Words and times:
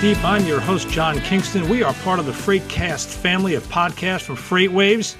Deep. 0.00 0.22
I'm 0.24 0.44
your 0.44 0.60
host, 0.60 0.90
John 0.90 1.18
Kingston. 1.20 1.70
We 1.70 1.82
are 1.82 1.94
part 1.94 2.18
of 2.18 2.26
the 2.26 2.32
Freightcast 2.32 3.06
family 3.06 3.54
of 3.54 3.66
podcasts 3.68 4.20
from 4.20 4.36
FreightWaves. 4.36 5.16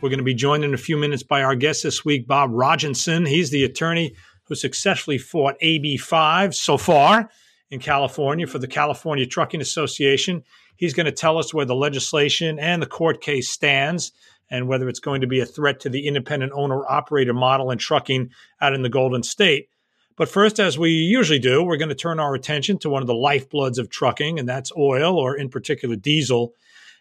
We're 0.00 0.10
going 0.10 0.18
to 0.18 0.24
be 0.24 0.34
joined 0.34 0.62
in 0.62 0.74
a 0.74 0.78
few 0.78 0.98
minutes 0.98 1.22
by 1.22 1.42
our 1.42 1.54
guest 1.54 1.84
this 1.84 2.04
week, 2.04 2.26
Bob 2.26 2.50
Roginson. 2.52 3.24
He's 3.24 3.50
the 3.50 3.64
attorney 3.64 4.14
who 4.44 4.54
successfully 4.54 5.16
fought 5.16 5.58
AB5 5.62 6.52
so 6.52 6.76
far 6.76 7.30
in 7.70 7.80
California 7.80 8.46
for 8.46 8.58
the 8.58 8.68
California 8.68 9.24
Trucking 9.24 9.62
Association. 9.62 10.42
He's 10.76 10.92
going 10.92 11.06
to 11.06 11.12
tell 11.12 11.38
us 11.38 11.54
where 11.54 11.64
the 11.64 11.74
legislation 11.74 12.58
and 12.58 12.82
the 12.82 12.86
court 12.86 13.22
case 13.22 13.48
stands 13.48 14.12
and 14.50 14.68
whether 14.68 14.90
it's 14.90 15.00
going 15.00 15.22
to 15.22 15.26
be 15.28 15.40
a 15.40 15.46
threat 15.46 15.80
to 15.80 15.88
the 15.88 16.06
independent 16.06 16.52
owner 16.54 16.84
operator 16.86 17.32
model 17.32 17.70
in 17.70 17.78
trucking 17.78 18.28
out 18.60 18.74
in 18.74 18.82
the 18.82 18.90
Golden 18.90 19.22
State. 19.22 19.69
But 20.20 20.28
first, 20.28 20.60
as 20.60 20.78
we 20.78 20.90
usually 20.90 21.38
do, 21.38 21.62
we're 21.62 21.78
going 21.78 21.88
to 21.88 21.94
turn 21.94 22.20
our 22.20 22.34
attention 22.34 22.76
to 22.80 22.90
one 22.90 23.02
of 23.02 23.06
the 23.06 23.14
lifebloods 23.14 23.78
of 23.78 23.88
trucking, 23.88 24.38
and 24.38 24.46
that's 24.46 24.70
oil, 24.76 25.16
or 25.16 25.34
in 25.34 25.48
particular, 25.48 25.96
diesel. 25.96 26.52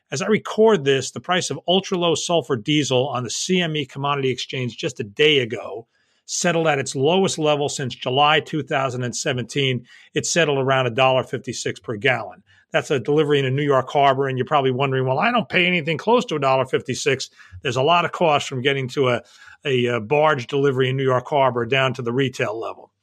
As 0.10 0.22
I 0.22 0.28
record 0.28 0.86
this, 0.86 1.12
the 1.12 1.20
price 1.20 1.50
of 1.50 1.60
ultra 1.68 1.98
low 1.98 2.16
sulfur 2.16 2.56
diesel 2.56 3.10
on 3.10 3.24
the 3.24 3.30
CME 3.30 3.90
commodity 3.90 4.30
exchange 4.30 4.78
just 4.78 5.02
a 5.02 5.04
day 5.04 5.40
ago 5.40 5.86
settled 6.28 6.68
at 6.68 6.80
its 6.80 6.96
lowest 6.96 7.38
level 7.38 7.68
since 7.68 7.94
July 7.94 8.40
2017. 8.40 9.86
It 10.14 10.26
settled 10.26 10.60
around 10.60 10.86
$1.56 10.96 11.84
per 11.84 11.98
gallon. 11.98 12.42
That's 12.72 12.90
a 12.90 13.02
delivery 13.02 13.40
in 13.40 13.46
a 13.46 13.52
New 13.52 13.64
York 13.64 13.90
harbor, 13.90 14.30
and 14.30 14.38
you're 14.38 14.46
probably 14.48 14.72
wondering, 14.72 15.06
well, 15.06 15.20
I 15.20 15.30
don't 15.34 15.50
pay 15.50 15.68
anything 15.68 15.98
close 15.98 16.24
to 16.28 16.40
$1.56. 16.40 17.30
There's 17.64 17.76
a 17.76 17.84
lot 17.84 18.06
of 18.06 18.14
cost 18.14 18.48
from 18.48 18.62
getting 18.62 18.88
to 18.90 19.10
a, 19.10 19.24
a, 19.66 19.86
a 19.88 20.00
barge 20.00 20.48
delivery 20.48 20.88
in 20.88 20.96
New 20.96 21.04
York 21.04 21.28
harbor 21.28 21.66
down 21.66 21.94
to 21.96 22.02
the 22.02 22.14
retail 22.14 22.58
level. 22.58 22.94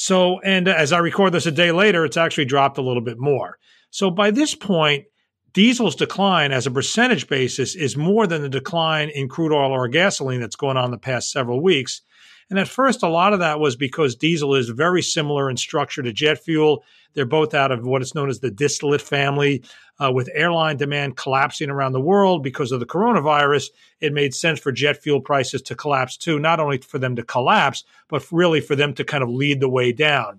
So, 0.00 0.38
and 0.42 0.68
as 0.68 0.92
I 0.92 0.98
record 0.98 1.32
this 1.32 1.46
a 1.46 1.50
day 1.50 1.72
later, 1.72 2.04
it's 2.04 2.16
actually 2.16 2.44
dropped 2.44 2.78
a 2.78 2.82
little 2.82 3.02
bit 3.02 3.18
more. 3.18 3.58
So 3.90 4.12
by 4.12 4.30
this 4.30 4.54
point, 4.54 5.06
diesel's 5.52 5.96
decline 5.96 6.52
as 6.52 6.68
a 6.68 6.70
percentage 6.70 7.26
basis 7.26 7.74
is 7.74 7.96
more 7.96 8.24
than 8.28 8.42
the 8.42 8.48
decline 8.48 9.08
in 9.08 9.28
crude 9.28 9.52
oil 9.52 9.72
or 9.72 9.88
gasoline 9.88 10.40
that's 10.40 10.54
going 10.54 10.76
on 10.76 10.92
the 10.92 10.98
past 10.98 11.32
several 11.32 11.60
weeks. 11.60 12.00
And 12.48 12.60
at 12.60 12.68
first, 12.68 13.02
a 13.02 13.08
lot 13.08 13.32
of 13.32 13.40
that 13.40 13.58
was 13.58 13.74
because 13.74 14.14
diesel 14.14 14.54
is 14.54 14.68
very 14.68 15.02
similar 15.02 15.50
in 15.50 15.56
structure 15.56 16.00
to 16.00 16.12
jet 16.12 16.44
fuel. 16.44 16.84
They're 17.14 17.26
both 17.26 17.52
out 17.52 17.72
of 17.72 17.84
what 17.84 18.00
is 18.00 18.14
known 18.14 18.30
as 18.30 18.38
the 18.38 18.52
distillate 18.52 19.02
family. 19.02 19.64
Uh, 20.00 20.12
with 20.12 20.30
airline 20.32 20.76
demand 20.76 21.16
collapsing 21.16 21.70
around 21.70 21.92
the 21.92 22.00
world 22.00 22.40
because 22.40 22.70
of 22.70 22.78
the 22.78 22.86
coronavirus, 22.86 23.70
it 24.00 24.12
made 24.12 24.32
sense 24.32 24.60
for 24.60 24.70
jet 24.70 25.02
fuel 25.02 25.20
prices 25.20 25.60
to 25.60 25.74
collapse 25.74 26.16
too, 26.16 26.38
not 26.38 26.60
only 26.60 26.78
for 26.78 27.00
them 27.00 27.16
to 27.16 27.24
collapse, 27.24 27.82
but 28.08 28.24
really 28.30 28.60
for 28.60 28.76
them 28.76 28.94
to 28.94 29.02
kind 29.02 29.24
of 29.24 29.28
lead 29.28 29.58
the 29.58 29.68
way 29.68 29.90
down. 29.90 30.38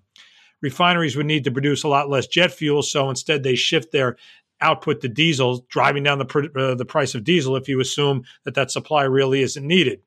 Refineries 0.62 1.18
would 1.18 1.26
need 1.26 1.44
to 1.44 1.52
produce 1.52 1.84
a 1.84 1.90
lot 1.90 2.10
less 2.10 2.26
jet 2.28 2.52
fuel, 2.52 2.82
so 2.84 3.10
instead 3.10 3.44
they 3.44 3.56
shift 3.56 3.92
their 3.92 4.16
output 4.62 5.02
to 5.02 5.08
diesel, 5.08 5.66
driving 5.70 6.04
down 6.04 6.20
the, 6.20 6.52
uh, 6.56 6.76
the 6.76 6.86
price 6.86 7.16
of 7.16 7.24
diesel 7.24 7.56
if 7.56 7.68
you 7.68 7.80
assume 7.80 8.24
that 8.44 8.56
that 8.56 8.72
supply 8.72 9.04
really 9.04 9.42
isn't 9.42 9.66
needed. 9.66 10.02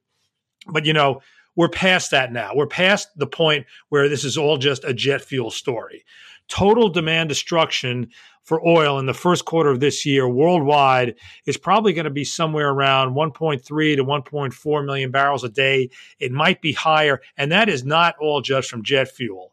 But 0.67 0.87
you 0.87 0.93
know, 0.93 1.21
we're 1.57 1.69
past 1.69 2.11
that 2.11 2.33
now. 2.33 2.53
We're 2.55 2.67
past 2.67 3.09
the 3.17 3.27
point 3.27 3.67
where 3.89 4.09
this 4.09 4.25
is 4.25 4.37
all 4.37 4.57
just 4.57 4.85
a 4.85 4.95
jet 4.95 5.23
fuel 5.23 5.51
story. 5.51 6.05
Total 6.49 6.89
demand 6.89 7.29
destruction 7.29 8.11
for 8.45 8.67
oil 8.67 8.99
in 8.99 9.07
the 9.07 9.15
first 9.15 9.45
quarter 9.45 9.71
of 9.71 9.81
this 9.81 10.05
year 10.05 10.29
worldwide 10.29 11.15
is 11.47 11.57
probably 11.57 11.93
going 11.93 12.05
to 12.05 12.11
be 12.11 12.25
somewhere 12.25 12.71
around 12.71 13.15
1.3 13.15 13.63
to 13.97 14.05
1.4 14.05 14.85
million 14.85 15.11
barrels 15.11 15.45
a 15.45 15.49
day. 15.49 15.91
It 16.19 16.33
might 16.33 16.61
be 16.61 16.73
higher, 16.73 17.21
and 17.37 17.53
that 17.53 17.69
is 17.69 17.85
not 17.85 18.15
all 18.21 18.41
just 18.41 18.69
from 18.69 18.83
jet 18.83 19.09
fuel. 19.09 19.53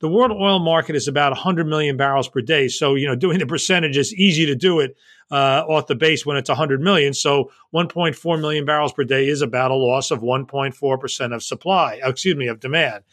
The 0.00 0.08
world 0.08 0.32
oil 0.32 0.58
market 0.58 0.96
is 0.96 1.08
about 1.08 1.32
100 1.32 1.66
million 1.66 1.96
barrels 1.96 2.28
per 2.28 2.40
day. 2.40 2.68
So, 2.68 2.94
you 2.94 3.06
know, 3.06 3.14
doing 3.14 3.38
the 3.38 3.46
percentage 3.46 3.96
is 3.96 4.12
easy 4.14 4.44
to 4.46 4.54
do 4.54 4.80
it 4.80 4.96
uh, 5.30 5.64
off 5.66 5.86
the 5.86 5.94
base 5.94 6.26
when 6.26 6.36
it's 6.36 6.50
100 6.50 6.82
million. 6.82 7.14
So, 7.14 7.50
1.4 7.72 8.40
million 8.40 8.64
barrels 8.64 8.92
per 8.92 9.04
day 9.04 9.28
is 9.28 9.40
about 9.40 9.70
a 9.70 9.74
loss 9.74 10.10
of 10.10 10.20
1.4% 10.20 11.34
of 11.34 11.42
supply, 11.42 12.00
excuse 12.02 12.36
me, 12.36 12.48
of 12.48 12.60
demand. 12.60 13.04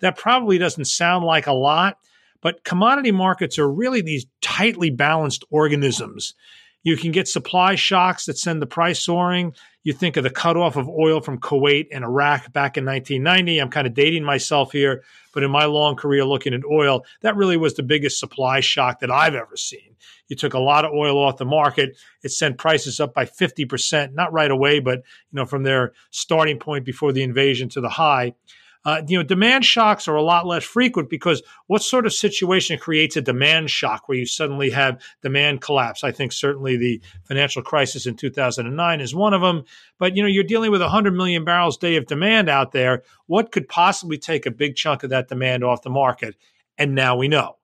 That 0.00 0.16
probably 0.16 0.58
doesn't 0.58 0.84
sound 0.84 1.24
like 1.24 1.46
a 1.46 1.52
lot, 1.52 1.98
but 2.40 2.64
commodity 2.64 3.12
markets 3.12 3.58
are 3.58 3.70
really 3.70 4.00
these 4.00 4.26
tightly 4.40 4.90
balanced 4.90 5.44
organisms. 5.50 6.34
You 6.86 6.96
can 6.96 7.10
get 7.10 7.26
supply 7.26 7.74
shocks 7.74 8.26
that 8.26 8.38
send 8.38 8.62
the 8.62 8.66
price 8.66 9.02
soaring. 9.02 9.54
You 9.82 9.92
think 9.92 10.16
of 10.16 10.22
the 10.22 10.30
cutoff 10.30 10.76
of 10.76 10.88
oil 10.88 11.20
from 11.20 11.40
Kuwait 11.40 11.88
and 11.90 12.04
Iraq 12.04 12.52
back 12.52 12.76
in 12.76 12.84
1990. 12.84 13.58
I'm 13.58 13.70
kind 13.70 13.88
of 13.88 13.94
dating 13.94 14.22
myself 14.22 14.70
here, 14.70 15.02
but 15.34 15.42
in 15.42 15.50
my 15.50 15.64
long 15.64 15.96
career 15.96 16.24
looking 16.24 16.54
at 16.54 16.64
oil, 16.64 17.04
that 17.22 17.34
really 17.34 17.56
was 17.56 17.74
the 17.74 17.82
biggest 17.82 18.20
supply 18.20 18.60
shock 18.60 19.00
that 19.00 19.10
I've 19.10 19.34
ever 19.34 19.56
seen. 19.56 19.96
You 20.28 20.36
took 20.36 20.54
a 20.54 20.60
lot 20.60 20.84
of 20.84 20.92
oil 20.92 21.18
off 21.18 21.38
the 21.38 21.44
market. 21.44 21.96
It 22.22 22.30
sent 22.30 22.58
prices 22.58 23.00
up 23.00 23.14
by 23.14 23.24
50%, 23.24 24.12
not 24.12 24.32
right 24.32 24.50
away, 24.50 24.78
but 24.78 24.98
you 24.98 25.36
know 25.36 25.44
from 25.44 25.64
their 25.64 25.92
starting 26.10 26.60
point 26.60 26.84
before 26.84 27.12
the 27.12 27.24
invasion 27.24 27.68
to 27.70 27.80
the 27.80 27.88
high. 27.88 28.34
Uh, 28.86 29.02
you 29.08 29.18
know, 29.18 29.24
demand 29.24 29.64
shocks 29.64 30.06
are 30.06 30.14
a 30.14 30.22
lot 30.22 30.46
less 30.46 30.62
frequent 30.62 31.10
because 31.10 31.42
what 31.66 31.82
sort 31.82 32.06
of 32.06 32.12
situation 32.12 32.78
creates 32.78 33.16
a 33.16 33.20
demand 33.20 33.68
shock 33.68 34.08
where 34.08 34.16
you 34.16 34.24
suddenly 34.24 34.70
have 34.70 35.02
demand 35.22 35.60
collapse? 35.60 36.04
I 36.04 36.12
think 36.12 36.30
certainly 36.30 36.76
the 36.76 37.02
financial 37.24 37.62
crisis 37.62 38.06
in 38.06 38.14
2009 38.14 39.00
is 39.00 39.12
one 39.12 39.34
of 39.34 39.40
them. 39.40 39.64
But, 39.98 40.16
you 40.16 40.22
know, 40.22 40.28
you're 40.28 40.44
dealing 40.44 40.70
with 40.70 40.82
100 40.82 41.12
million 41.14 41.44
barrels 41.44 41.76
a 41.78 41.80
day 41.80 41.96
of 41.96 42.06
demand 42.06 42.48
out 42.48 42.70
there. 42.70 43.02
What 43.26 43.50
could 43.50 43.68
possibly 43.68 44.18
take 44.18 44.46
a 44.46 44.52
big 44.52 44.76
chunk 44.76 45.02
of 45.02 45.10
that 45.10 45.26
demand 45.26 45.64
off 45.64 45.82
the 45.82 45.90
market? 45.90 46.36
And 46.78 46.94
now 46.94 47.16
we 47.16 47.26
know 47.26 47.56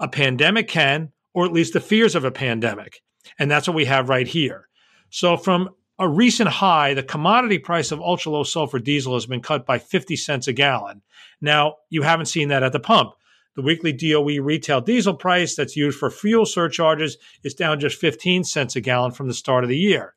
a 0.00 0.08
pandemic 0.08 0.66
can, 0.66 1.12
or 1.32 1.44
at 1.44 1.52
least 1.52 1.74
the 1.74 1.80
fears 1.80 2.16
of 2.16 2.24
a 2.24 2.32
pandemic. 2.32 3.02
And 3.38 3.48
that's 3.48 3.68
what 3.68 3.76
we 3.76 3.84
have 3.84 4.08
right 4.08 4.26
here. 4.26 4.68
So, 5.10 5.36
from 5.36 5.70
a 5.98 6.08
recent 6.08 6.48
high, 6.48 6.94
the 6.94 7.02
commodity 7.02 7.58
price 7.58 7.90
of 7.90 8.00
ultra 8.00 8.32
low 8.32 8.42
sulfur 8.42 8.78
diesel 8.78 9.14
has 9.14 9.26
been 9.26 9.40
cut 9.40 9.64
by 9.64 9.78
50 9.78 10.16
cents 10.16 10.46
a 10.46 10.52
gallon. 10.52 11.02
Now, 11.40 11.76
you 11.88 12.02
haven't 12.02 12.26
seen 12.26 12.48
that 12.48 12.62
at 12.62 12.72
the 12.72 12.80
pump. 12.80 13.12
The 13.54 13.62
weekly 13.62 13.92
DOE 13.92 14.42
retail 14.42 14.82
diesel 14.82 15.14
price 15.14 15.54
that's 15.54 15.76
used 15.76 15.98
for 15.98 16.10
fuel 16.10 16.44
surcharges 16.44 17.16
is 17.42 17.54
down 17.54 17.80
just 17.80 17.98
15 17.98 18.44
cents 18.44 18.76
a 18.76 18.82
gallon 18.82 19.12
from 19.12 19.28
the 19.28 19.34
start 19.34 19.64
of 19.64 19.70
the 19.70 19.78
year. 19.78 20.14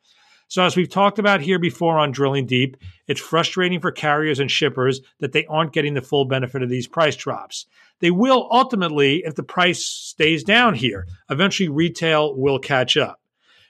So, 0.49 0.63
as 0.63 0.75
we've 0.75 0.89
talked 0.89 1.19
about 1.19 1.41
here 1.41 1.59
before 1.59 1.99
on 1.99 2.11
Drilling 2.11 2.47
Deep, 2.47 2.75
it's 3.07 3.21
frustrating 3.21 3.79
for 3.79 3.91
carriers 3.91 4.39
and 4.39 4.49
shippers 4.49 4.99
that 5.19 5.31
they 5.31 5.45
aren't 5.45 5.73
getting 5.73 5.93
the 5.93 6.01
full 6.01 6.25
benefit 6.25 6.63
of 6.63 6.69
these 6.69 6.87
price 6.87 7.15
drops. 7.15 7.67
They 7.99 8.11
will 8.11 8.49
ultimately 8.51 9.23
if 9.23 9.35
the 9.35 9.43
price 9.43 9.85
stays 9.85 10.43
down 10.43 10.73
here. 10.73 11.05
Eventually, 11.29 11.69
retail 11.69 12.35
will 12.35 12.59
catch 12.59 12.97
up. 12.97 13.21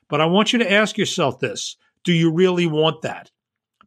But 0.08 0.22
I 0.22 0.26
want 0.26 0.54
you 0.54 0.60
to 0.60 0.72
ask 0.72 0.98
yourself 0.98 1.40
this 1.40 1.76
do 2.04 2.14
you 2.14 2.32
really 2.32 2.68
want 2.68 3.02
that? 3.02 3.32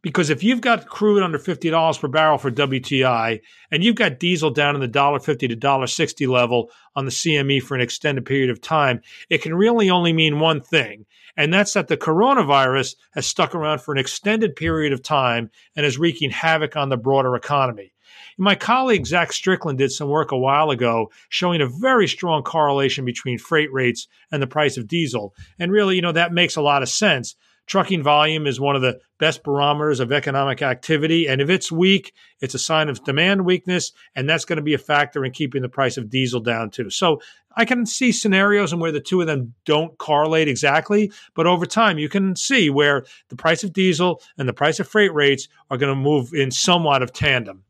Because 0.03 0.29
if 0.29 0.43
you've 0.43 0.59
got 0.59 0.85
crude 0.85 1.23
under 1.23 1.39
$50 1.39 1.99
per 1.99 2.07
barrel 2.09 2.37
for 2.37 2.51
WTI 2.51 3.39
and 3.71 3.83
you've 3.83 3.95
got 3.95 4.19
diesel 4.19 4.51
down 4.51 4.75
in 4.75 4.81
the 4.81 4.87
$1.50 4.87 5.39
to 5.39 5.55
$1.60 5.55 6.27
level 6.27 6.69
on 6.93 7.05
the 7.05 7.11
CME 7.11 7.63
for 7.63 7.75
an 7.75 7.81
extended 7.81 8.25
period 8.25 8.49
of 8.49 8.59
time, 8.59 9.01
it 9.29 9.41
can 9.41 9.55
really 9.55 9.89
only 9.89 10.11
mean 10.11 10.41
one 10.41 10.59
thing. 10.59 11.05
And 11.37 11.53
that's 11.53 11.73
that 11.73 11.87
the 11.87 11.97
coronavirus 11.97 12.95
has 13.13 13.25
stuck 13.25 13.55
around 13.55 13.79
for 13.81 13.93
an 13.93 13.97
extended 13.97 14.57
period 14.57 14.91
of 14.91 15.01
time 15.01 15.49
and 15.75 15.85
is 15.85 15.97
wreaking 15.97 16.31
havoc 16.31 16.75
on 16.75 16.89
the 16.89 16.97
broader 16.97 17.35
economy. 17.35 17.93
My 18.37 18.55
colleague 18.55 19.05
Zach 19.05 19.31
Strickland 19.31 19.77
did 19.77 19.91
some 19.91 20.09
work 20.09 20.31
a 20.31 20.37
while 20.37 20.69
ago 20.69 21.11
showing 21.29 21.61
a 21.61 21.67
very 21.67 22.07
strong 22.07 22.43
correlation 22.43 23.05
between 23.05 23.37
freight 23.37 23.71
rates 23.71 24.07
and 24.31 24.41
the 24.41 24.47
price 24.47 24.75
of 24.77 24.87
diesel. 24.87 25.33
And 25.59 25.71
really, 25.71 25.95
you 25.95 26.01
know, 26.01 26.11
that 26.11 26.33
makes 26.33 26.55
a 26.55 26.61
lot 26.61 26.83
of 26.83 26.89
sense. 26.89 27.35
Trucking 27.65 28.03
volume 28.03 28.45
is 28.45 28.59
one 28.59 28.75
of 28.75 28.81
the 28.81 28.99
best 29.19 29.43
barometers 29.43 29.99
of 30.01 30.11
economic 30.11 30.61
activity. 30.61 31.27
And 31.27 31.41
if 31.41 31.49
it's 31.49 31.71
weak, 31.71 32.13
it's 32.41 32.53
a 32.53 32.59
sign 32.59 32.89
of 32.89 33.03
demand 33.05 33.45
weakness. 33.45 33.93
And 34.15 34.29
that's 34.29 34.45
going 34.45 34.57
to 34.57 34.63
be 34.63 34.73
a 34.73 34.79
factor 34.79 35.23
in 35.23 35.31
keeping 35.31 35.61
the 35.61 35.69
price 35.69 35.97
of 35.97 36.09
diesel 36.09 36.41
down 36.41 36.71
too. 36.71 36.89
So 36.89 37.21
I 37.55 37.65
can 37.65 37.85
see 37.85 38.11
scenarios 38.11 38.73
in 38.73 38.79
where 38.79 38.91
the 38.91 38.99
two 38.99 39.21
of 39.21 39.27
them 39.27 39.53
don't 39.65 39.97
correlate 39.97 40.49
exactly. 40.49 41.11
But 41.35 41.47
over 41.47 41.65
time, 41.65 41.97
you 41.97 42.09
can 42.09 42.35
see 42.35 42.69
where 42.69 43.05
the 43.29 43.37
price 43.37 43.63
of 43.63 43.71
diesel 43.71 44.21
and 44.37 44.49
the 44.49 44.53
price 44.53 44.79
of 44.79 44.87
freight 44.87 45.13
rates 45.13 45.47
are 45.69 45.77
going 45.77 45.93
to 45.93 46.01
move 46.01 46.33
in 46.33 46.51
somewhat 46.51 47.01
of 47.01 47.13
tandem. 47.13 47.63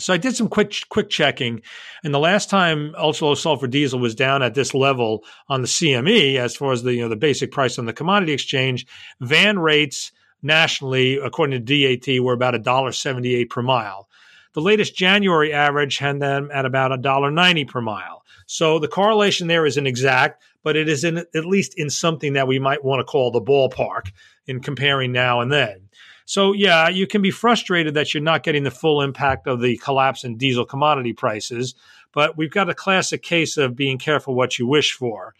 So 0.00 0.14
I 0.14 0.16
did 0.16 0.36
some 0.36 0.48
quick 0.48 0.74
quick 0.88 1.10
checking, 1.10 1.60
and 2.04 2.14
the 2.14 2.20
last 2.20 2.48
time 2.48 2.94
ultra 2.96 3.28
low 3.28 3.34
sulfur 3.34 3.66
diesel 3.66 3.98
was 3.98 4.14
down 4.14 4.44
at 4.44 4.54
this 4.54 4.72
level 4.72 5.24
on 5.48 5.60
the 5.60 5.66
CME, 5.66 6.36
as 6.36 6.54
far 6.54 6.72
as 6.72 6.84
the 6.84 6.94
you 6.94 7.02
know 7.02 7.08
the 7.08 7.16
basic 7.16 7.50
price 7.50 7.78
on 7.78 7.86
the 7.86 7.92
commodity 7.92 8.32
exchange, 8.32 8.86
van 9.20 9.58
rates 9.58 10.12
nationally, 10.40 11.16
according 11.16 11.64
to 11.64 11.96
DAT, 11.96 12.22
were 12.22 12.32
about 12.32 12.54
a 12.54 12.60
dollar 12.60 12.92
seventy 12.92 13.34
eight 13.34 13.50
per 13.50 13.60
mile. 13.60 14.08
The 14.54 14.60
latest 14.60 14.94
January 14.94 15.52
average 15.52 15.98
had 15.98 16.20
them 16.20 16.48
at 16.52 16.64
about 16.64 16.92
a 16.92 16.98
dollar 16.98 17.32
ninety 17.32 17.64
per 17.64 17.80
mile. 17.80 18.24
So 18.46 18.78
the 18.78 18.88
correlation 18.88 19.48
there 19.48 19.66
isn't 19.66 19.86
exact, 19.86 20.42
but 20.62 20.76
it 20.76 20.88
is 20.88 21.02
in, 21.02 21.18
at 21.18 21.44
least 21.44 21.74
in 21.76 21.90
something 21.90 22.34
that 22.34 22.46
we 22.46 22.60
might 22.60 22.84
want 22.84 23.00
to 23.00 23.04
call 23.04 23.32
the 23.32 23.42
ballpark 23.42 24.12
in 24.46 24.60
comparing 24.60 25.10
now 25.10 25.40
and 25.40 25.52
then. 25.52 25.88
So, 26.28 26.52
yeah, 26.52 26.90
you 26.90 27.06
can 27.06 27.22
be 27.22 27.30
frustrated 27.30 27.94
that 27.94 28.12
you're 28.12 28.22
not 28.22 28.42
getting 28.42 28.62
the 28.62 28.70
full 28.70 29.00
impact 29.00 29.46
of 29.46 29.62
the 29.62 29.78
collapse 29.78 30.24
in 30.24 30.36
diesel 30.36 30.66
commodity 30.66 31.14
prices. 31.14 31.74
but 32.12 32.36
we've 32.36 32.50
got 32.50 32.68
a 32.68 32.74
classic 32.74 33.22
case 33.22 33.56
of 33.56 33.74
being 33.74 33.96
careful 33.96 34.34
what 34.34 34.58
you 34.58 34.66
wish 34.66 34.92
for. 34.92 35.34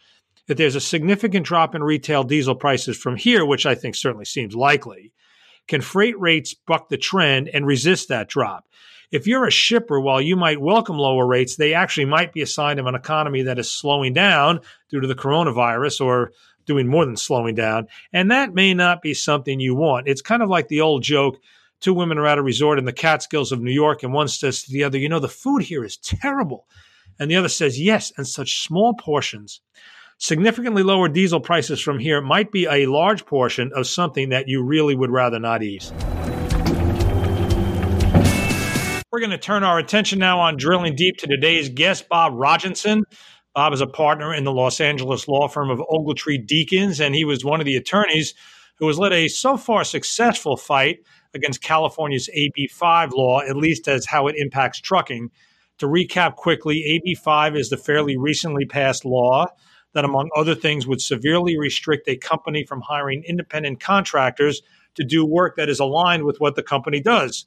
If 0.49 0.57
there's 0.57 0.77
a 0.77 0.81
significant 0.81 1.45
drop 1.45 1.75
in 1.75 1.83
retail 1.83 2.25
diesel 2.25 2.55
prices 2.55 2.97
from 2.97 3.17
here, 3.17 3.45
which 3.45 3.67
I 3.67 3.75
think 3.75 3.97
certainly 3.97 4.25
seems 4.25 4.55
likely, 4.55 5.13
can 5.67 5.83
freight 5.83 6.19
rates 6.19 6.55
buck 6.55 6.89
the 6.89 6.97
trend 6.97 7.51
and 7.51 7.67
resist 7.67 8.09
that 8.09 8.29
drop? 8.29 8.67
If 9.11 9.27
you're 9.27 9.47
a 9.47 9.51
shipper, 9.51 10.01
while 10.01 10.23
you 10.23 10.37
might 10.37 10.61
welcome 10.61 10.97
lower 10.97 11.27
rates, 11.27 11.57
they 11.57 11.75
actually 11.75 12.07
might 12.07 12.33
be 12.33 12.41
a 12.41 12.47
sign 12.47 12.79
of 12.79 12.87
an 12.87 12.95
economy 12.95 13.43
that 13.43 13.59
is 13.59 13.71
slowing 13.71 14.15
down 14.15 14.61
due 14.89 15.01
to 15.01 15.07
the 15.07 15.15
coronavirus 15.15 16.03
or 16.05 16.33
doing 16.69 16.87
more 16.87 17.05
than 17.05 17.17
slowing 17.17 17.57
down. 17.57 17.89
And 18.13 18.31
that 18.31 18.55
may 18.55 18.75
not 18.75 19.03
be 19.03 19.15
something 19.15 19.59
you 19.59 19.75
want. 19.75 20.07
It's 20.07 20.23
kind 20.23 20.43
of 20.43 20.49
like 20.49 20.69
the 20.69 20.83
old 20.83 21.03
joke 21.03 21.41
two 21.81 21.95
women 21.95 22.19
are 22.19 22.27
at 22.27 22.39
a 22.39 22.43
resort 22.43 22.79
in 22.79 22.85
the 22.85 22.93
Catskills 22.93 23.53
of 23.53 23.61
New 23.61 23.73
York, 23.73 24.03
and 24.03 24.13
one 24.13 24.29
says 24.29 24.63
to 24.63 24.73
the 24.73 24.85
other, 24.85 24.99
You 24.99 25.09
know, 25.09 25.21
the 25.21 25.29
food 25.29 25.63
here 25.63 25.85
is 25.85 25.97
terrible. 25.97 26.67
And 27.19 27.31
the 27.31 27.37
other 27.37 27.49
says, 27.49 27.81
Yes, 27.81 28.13
and 28.17 28.27
such 28.27 28.63
small 28.63 28.95
portions. 28.95 29.61
Significantly 30.19 30.83
lower 30.83 31.09
diesel 31.09 31.41
prices 31.41 31.81
from 31.81 32.01
here 32.01 32.21
might 32.21 32.51
be 32.51 32.67
a 32.67 32.87
large 32.87 33.25
portion 33.25 33.71
of 33.75 33.87
something 33.87 34.31
that 34.31 34.49
you 34.49 34.63
really 34.63 34.97
would 34.97 35.11
rather 35.11 35.39
not 35.39 35.63
eat. 35.63 35.93
We're 39.13 39.21
going 39.21 39.31
to 39.31 39.39
turn 39.39 39.63
our 39.63 39.79
attention 39.79 40.19
now 40.19 40.41
on 40.41 40.57
drilling 40.57 40.97
deep 40.97 41.19
to 41.19 41.27
today's 41.27 41.69
guest, 41.69 42.09
Bob 42.09 42.35
Roginson. 42.35 43.05
Bob 43.59 43.73
is 43.73 43.81
a 43.81 43.89
partner 43.89 44.33
in 44.33 44.45
the 44.45 44.53
Los 44.53 44.81
Angeles 44.81 45.27
law 45.27 45.49
firm 45.49 45.69
of 45.69 45.81
Ogletree 45.91 46.47
Deakins, 46.47 47.05
and 47.05 47.13
he 47.13 47.25
was 47.25 47.45
one 47.45 47.59
of 47.59 47.67
the 47.67 47.75
attorneys 47.75 48.33
who 48.77 48.87
has 48.87 49.01
led 49.01 49.13
a 49.13 49.27
so 49.27 49.57
far 49.57 49.83
successful 49.83 50.57
fight 50.57 51.01
against 51.35 51.61
California's 51.61 52.31
AB5 52.37 53.11
law, 53.15 53.41
at 53.41 53.57
least 53.57 53.89
as 53.89 54.07
how 54.07 54.29
it 54.29 54.37
impacts 54.39 54.81
trucking. 54.81 55.33
To 55.79 55.87
recap 55.87 56.37
quickly, 56.37 57.03
AB5 57.05 57.59
is 57.59 57.69
the 57.69 57.77
fairly 57.77 58.17
recently 58.17 58.65
passed 58.65 59.05
law 59.05 59.49
that, 59.93 60.05
among 60.05 60.31
other 60.37 60.55
things, 60.55 60.87
would 60.87 61.03
severely 61.03 61.59
restrict 61.59 62.07
a 62.07 62.17
company 62.17 62.63
from 62.63 62.83
hiring 62.83 63.25
independent 63.27 63.81
contractors 63.81 64.63
to 64.95 65.03
do 65.03 65.27
work 65.27 65.57
that 65.57 65.69
is 65.69 65.81
aligned 65.81 66.23
with 66.23 66.39
what 66.39 66.55
the 66.55 66.63
company 66.63 67.01
does. 67.01 67.45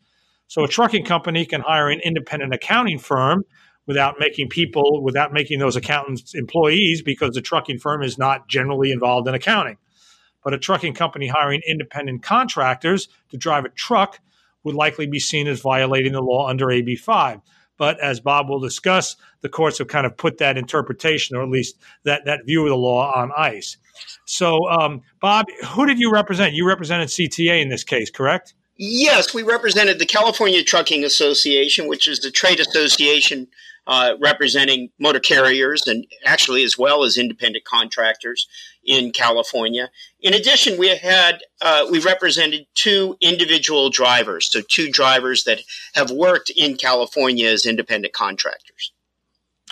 So, 0.47 0.65
a 0.65 0.67
trucking 0.67 1.05
company 1.05 1.45
can 1.45 1.61
hire 1.61 1.89
an 1.89 2.01
independent 2.01 2.53
accounting 2.53 2.99
firm 2.99 3.45
without 3.91 4.15
making 4.19 4.47
people, 4.47 5.03
without 5.03 5.33
making 5.33 5.59
those 5.59 5.75
accountants 5.75 6.33
employees 6.33 7.01
because 7.01 7.35
the 7.35 7.41
trucking 7.41 7.77
firm 7.77 8.01
is 8.01 8.17
not 8.17 8.47
generally 8.47 8.89
involved 8.89 9.27
in 9.27 9.33
accounting. 9.33 9.75
But 10.45 10.53
a 10.53 10.57
trucking 10.57 10.93
company 10.93 11.27
hiring 11.27 11.59
independent 11.67 12.23
contractors 12.23 13.09
to 13.31 13.37
drive 13.37 13.65
a 13.65 13.69
truck 13.69 14.19
would 14.63 14.75
likely 14.75 15.07
be 15.07 15.19
seen 15.19 15.45
as 15.45 15.59
violating 15.59 16.13
the 16.13 16.21
law 16.21 16.47
under 16.47 16.71
AB 16.71 16.95
5. 16.95 17.41
But 17.77 17.99
as 17.99 18.21
Bob 18.21 18.47
will 18.47 18.61
discuss, 18.61 19.17
the 19.41 19.49
courts 19.49 19.79
have 19.79 19.89
kind 19.89 20.05
of 20.05 20.15
put 20.15 20.37
that 20.37 20.57
interpretation, 20.57 21.35
or 21.35 21.43
at 21.43 21.49
least 21.49 21.75
that, 22.05 22.23
that 22.23 22.45
view 22.45 22.63
of 22.63 22.69
the 22.69 22.77
law, 22.77 23.11
on 23.13 23.31
ice. 23.35 23.75
So, 24.23 24.69
um, 24.69 25.01
Bob, 25.19 25.47
who 25.71 25.85
did 25.85 25.99
you 25.99 26.13
represent? 26.13 26.53
You 26.53 26.65
represented 26.65 27.09
CTA 27.09 27.61
in 27.61 27.67
this 27.67 27.83
case, 27.83 28.09
correct? 28.09 28.53
Yes, 28.77 29.33
we 29.33 29.43
represented 29.43 29.99
the 29.99 30.05
California 30.05 30.63
Trucking 30.63 31.03
Association, 31.03 31.87
which 31.87 32.07
is 32.07 32.21
the 32.21 32.31
trade 32.31 32.59
association 32.59 33.47
uh, 33.87 34.13
representing 34.21 34.89
motor 34.99 35.19
carriers 35.19 35.87
and 35.87 36.05
actually 36.25 36.63
as 36.63 36.77
well 36.77 37.03
as 37.03 37.17
independent 37.17 37.65
contractors 37.65 38.47
in 38.83 39.11
California. 39.11 39.89
In 40.21 40.33
addition, 40.33 40.77
we 40.77 40.95
had 40.95 41.41
uh, 41.61 41.87
we 41.89 41.99
represented 41.99 42.65
two 42.75 43.17
individual 43.21 43.89
drivers, 43.89 44.51
so 44.51 44.61
two 44.61 44.91
drivers 44.91 45.43
that 45.45 45.61
have 45.93 46.11
worked 46.11 46.51
in 46.51 46.77
California 46.77 47.49
as 47.49 47.65
independent 47.65 48.13
contractors. 48.13 48.91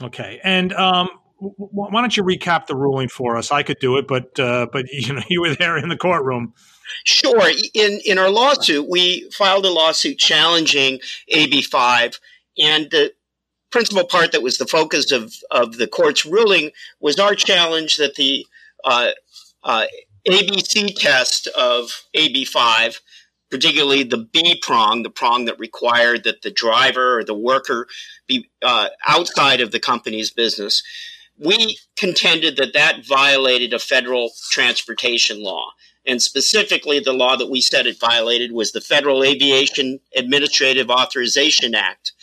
Okay, 0.02 0.40
and 0.44 0.74
um, 0.74 1.10
why 1.38 2.02
don't 2.02 2.16
you 2.16 2.24
recap 2.24 2.68
the 2.68 2.76
ruling 2.76 3.10
for 3.10 3.38
us? 3.38 3.52
I 3.52 3.64
could 3.64 3.80
do 3.80 3.98
it, 3.98 4.08
but 4.08 4.40
uh, 4.40 4.68
but 4.72 4.86
you 4.92 5.14
know 5.14 5.22
you 5.30 5.42
were 5.42 5.56
there 5.56 5.78
in 5.78 5.90
the 5.90 5.98
courtroom. 5.98 6.54
Sure. 7.04 7.52
In 7.74 8.00
in 8.06 8.18
our 8.18 8.30
lawsuit, 8.30 8.90
we 8.90 9.30
filed 9.32 9.66
a 9.66 9.72
lawsuit 9.72 10.18
challenging 10.18 11.00
AB 11.30 11.62
five, 11.62 12.20
and 12.58 12.90
the 12.92 13.14
principal 13.72 14.06
part 14.06 14.32
that 14.32 14.42
was 14.42 14.58
the 14.58 14.66
focus 14.66 15.12
of 15.12 15.34
of 15.52 15.78
the 15.78 15.88
court's 15.88 16.26
ruling 16.26 16.72
was 17.00 17.20
our 17.20 17.36
challenge 17.36 17.98
that 17.98 18.16
the 18.16 18.46
uh, 18.84 19.12
uh, 19.64 19.86
ABC 20.28 20.96
test 20.96 21.48
of 21.48 22.04
AB5, 22.16 23.00
particularly 23.50 24.04
the 24.04 24.18
B 24.18 24.60
prong, 24.62 25.04
the 25.04 25.10
prong 25.10 25.46
that 25.46 25.60
required 25.60 26.24
that 26.24 26.42
the 26.42 26.52
driver 26.52 27.20
or 27.20 27.24
the 27.24 27.34
worker 27.34 27.88
be 28.28 28.50
uh, 28.62 28.90
outside 29.08 29.62
of 29.62 29.72
the 29.72 29.80
company's 29.80 30.32
business, 30.32 30.84
we 31.38 31.80
contended 31.96 32.58
that 32.58 32.74
that 32.74 33.06
violated 33.06 33.74
a 33.74 33.80
federal 33.80 34.32
transportation 34.52 35.42
law. 35.42 35.72
And 36.06 36.22
specifically, 36.22 37.00
the 37.00 37.14
law 37.14 37.36
that 37.36 37.52
we 37.52 37.62
said 37.62 37.86
it 37.86 38.00
violated 38.00 38.52
was 38.52 38.72
the 38.72 38.82
Federal 38.82 39.24
Aviation 39.24 40.00
Administrative 40.16 40.90
Authorization 40.90 41.76
Act, 41.76 42.14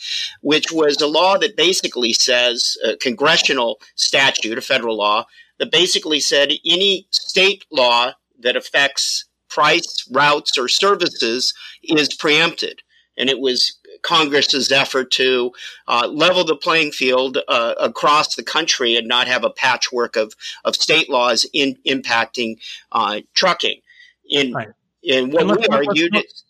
which 0.41 0.71
was 0.71 0.99
a 0.99 1.07
law 1.07 1.37
that 1.37 1.55
basically 1.55 2.11
says, 2.11 2.75
a 2.83 2.97
congressional 2.97 3.79
statute, 3.95 4.57
a 4.57 4.61
federal 4.61 4.97
law, 4.97 5.25
that 5.59 5.71
basically 5.71 6.19
said 6.19 6.51
any 6.65 7.07
state 7.11 7.65
law 7.71 8.13
that 8.39 8.55
affects 8.55 9.25
price, 9.49 10.07
routes, 10.11 10.57
or 10.57 10.67
services 10.67 11.53
is 11.83 12.13
preempted. 12.13 12.81
And 13.17 13.29
it 13.29 13.39
was 13.39 13.77
Congress's 14.01 14.71
effort 14.71 15.11
to 15.11 15.51
uh, 15.87 16.07
level 16.07 16.43
the 16.43 16.55
playing 16.55 16.91
field 16.91 17.37
uh, 17.47 17.75
across 17.79 18.35
the 18.35 18.43
country 18.43 18.95
and 18.95 19.07
not 19.07 19.27
have 19.27 19.43
a 19.43 19.49
patchwork 19.49 20.15
of, 20.15 20.33
of 20.65 20.75
state 20.75 21.09
laws 21.09 21.45
in, 21.53 21.77
impacting 21.85 22.57
uh, 22.91 23.21
trucking. 23.33 23.81
In, 24.29 24.53
right. 24.53 24.67
in 25.03 25.31
what 25.31 25.45
we 25.59 25.67
argued, 25.67 26.13
let's, 26.13 26.43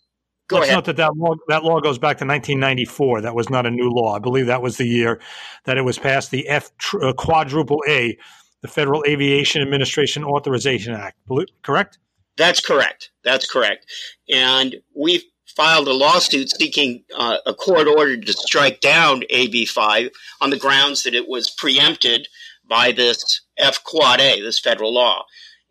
go 0.48 0.56
let's 0.56 0.66
ahead. 0.66 0.76
note 0.78 0.84
that 0.86 0.96
that 0.96 1.16
law, 1.16 1.34
that 1.48 1.62
law 1.62 1.80
goes 1.80 1.98
back 1.98 2.18
to 2.18 2.24
1994. 2.24 3.22
That 3.22 3.34
was 3.34 3.48
not 3.50 3.66
a 3.66 3.70
new 3.70 3.90
law. 3.90 4.16
I 4.16 4.18
believe 4.18 4.46
that 4.46 4.62
was 4.62 4.76
the 4.76 4.86
year 4.86 5.20
that 5.64 5.76
it 5.76 5.82
was 5.82 5.98
passed, 5.98 6.30
the 6.30 6.48
F 6.48 6.72
uh, 7.00 7.12
quadruple 7.12 7.82
A 7.88 8.18
the 8.62 8.68
Federal 8.68 9.04
Aviation 9.06 9.62
Administration 9.62 10.24
Authorization 10.24 10.94
Act, 10.94 11.16
correct? 11.62 11.98
That's 12.36 12.60
correct. 12.60 13.10
That's 13.24 13.50
correct. 13.50 13.86
And 14.28 14.76
we've 14.94 15.24
filed 15.58 15.88
a 15.88 15.92
lawsuit 15.92 16.48
seeking 16.48 17.02
uh, 17.18 17.38
a 17.44 17.52
court 17.52 17.88
order 17.88 18.16
to 18.16 18.32
strike 18.32 18.80
down 18.80 19.22
AB5 19.28 20.10
on 20.40 20.50
the 20.50 20.56
grounds 20.56 21.02
that 21.02 21.16
it 21.16 21.28
was 21.28 21.50
preempted 21.50 22.28
by 22.66 22.92
this 22.92 23.40
F 23.58 23.82
Quad 23.82 24.20
A, 24.20 24.40
this 24.40 24.60
federal 24.60 24.94
law. 24.94 25.24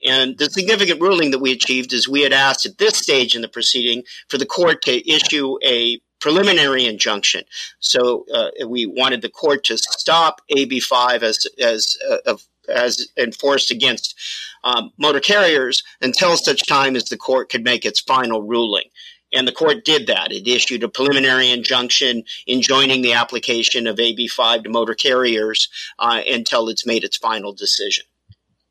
And 0.05 0.37
the 0.37 0.49
significant 0.49 1.01
ruling 1.01 1.31
that 1.31 1.39
we 1.39 1.53
achieved 1.53 1.93
is 1.93 2.07
we 2.07 2.21
had 2.21 2.33
asked 2.33 2.65
at 2.65 2.77
this 2.77 2.97
stage 2.97 3.33
in 3.33 3.41
the 3.41 3.47
proceeding 3.47 4.03
for 4.27 4.37
the 4.37 4.45
court 4.45 4.81
to 4.83 5.09
issue 5.09 5.55
a 5.63 6.01
preliminary 6.19 6.85
injunction. 6.85 7.43
So 7.79 8.25
uh, 8.33 8.49
we 8.67 8.85
wanted 8.85 9.21
the 9.21 9.29
court 9.29 9.63
to 9.65 9.77
stop 9.77 10.41
AB5 10.51 11.21
as 11.21 11.47
as 11.61 11.97
uh, 12.25 12.35
as 12.67 13.07
enforced 13.17 13.71
against 13.71 14.19
um, 14.65 14.91
motor 14.97 15.21
carriers 15.21 15.83
until 16.01 16.35
such 16.35 16.67
time 16.67 16.97
as 16.97 17.05
the 17.05 17.17
court 17.17 17.49
could 17.49 17.63
make 17.63 17.85
its 17.85 18.01
final 18.01 18.41
ruling. 18.41 18.89
And 19.33 19.47
the 19.47 19.51
court 19.51 19.83
did 19.83 20.07
that. 20.07 20.31
It 20.31 20.47
issued 20.47 20.83
a 20.83 20.89
preliminary 20.89 21.51
injunction 21.51 22.23
enjoining 22.47 23.01
the 23.01 23.13
application 23.13 23.87
of 23.87 23.97
AB5 23.97 24.63
to 24.63 24.69
motor 24.69 24.93
carriers 24.93 25.69
uh, 25.99 26.21
until 26.29 26.69
it's 26.69 26.85
made 26.85 27.03
its 27.03 27.17
final 27.17 27.53
decision. 27.53 28.05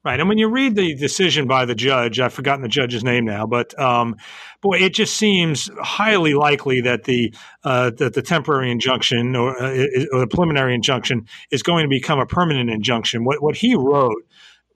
Right. 0.07 0.21
And 0.21 0.29
when 0.29 0.39
you 0.39 0.49
read 0.49 0.77
the 0.77 0.95
decision 0.95 1.49
by 1.49 1.65
the 1.65 1.75
judge, 1.75 2.21
I've 2.21 2.33
forgotten 2.33 2.63
the 2.63 2.69
judge's 2.69 3.03
name 3.03 3.25
now, 3.25 3.45
but 3.45 3.77
um, 3.77 4.15
boy, 4.63 4.79
it 4.79 4.95
just 4.95 5.17
seems 5.17 5.69
highly 5.83 6.33
likely 6.33 6.81
that 6.83 7.03
the 7.05 7.35
uh, 7.65 7.91
that 7.97 8.15
the 8.15 8.23
temporary 8.23 8.71
injunction 8.71 9.35
or, 9.35 9.61
uh, 9.61 9.75
or 10.13 10.21
the 10.21 10.29
preliminary 10.31 10.77
injunction 10.77 11.27
is 11.51 11.65
going 11.65 11.83
to 11.83 11.89
become 11.89 12.21
a 12.21 12.27
permanent 12.27 12.71
injunction. 12.71 13.25
What 13.25 13.43
what 13.43 13.57
he 13.57 13.75
wrote 13.75 14.23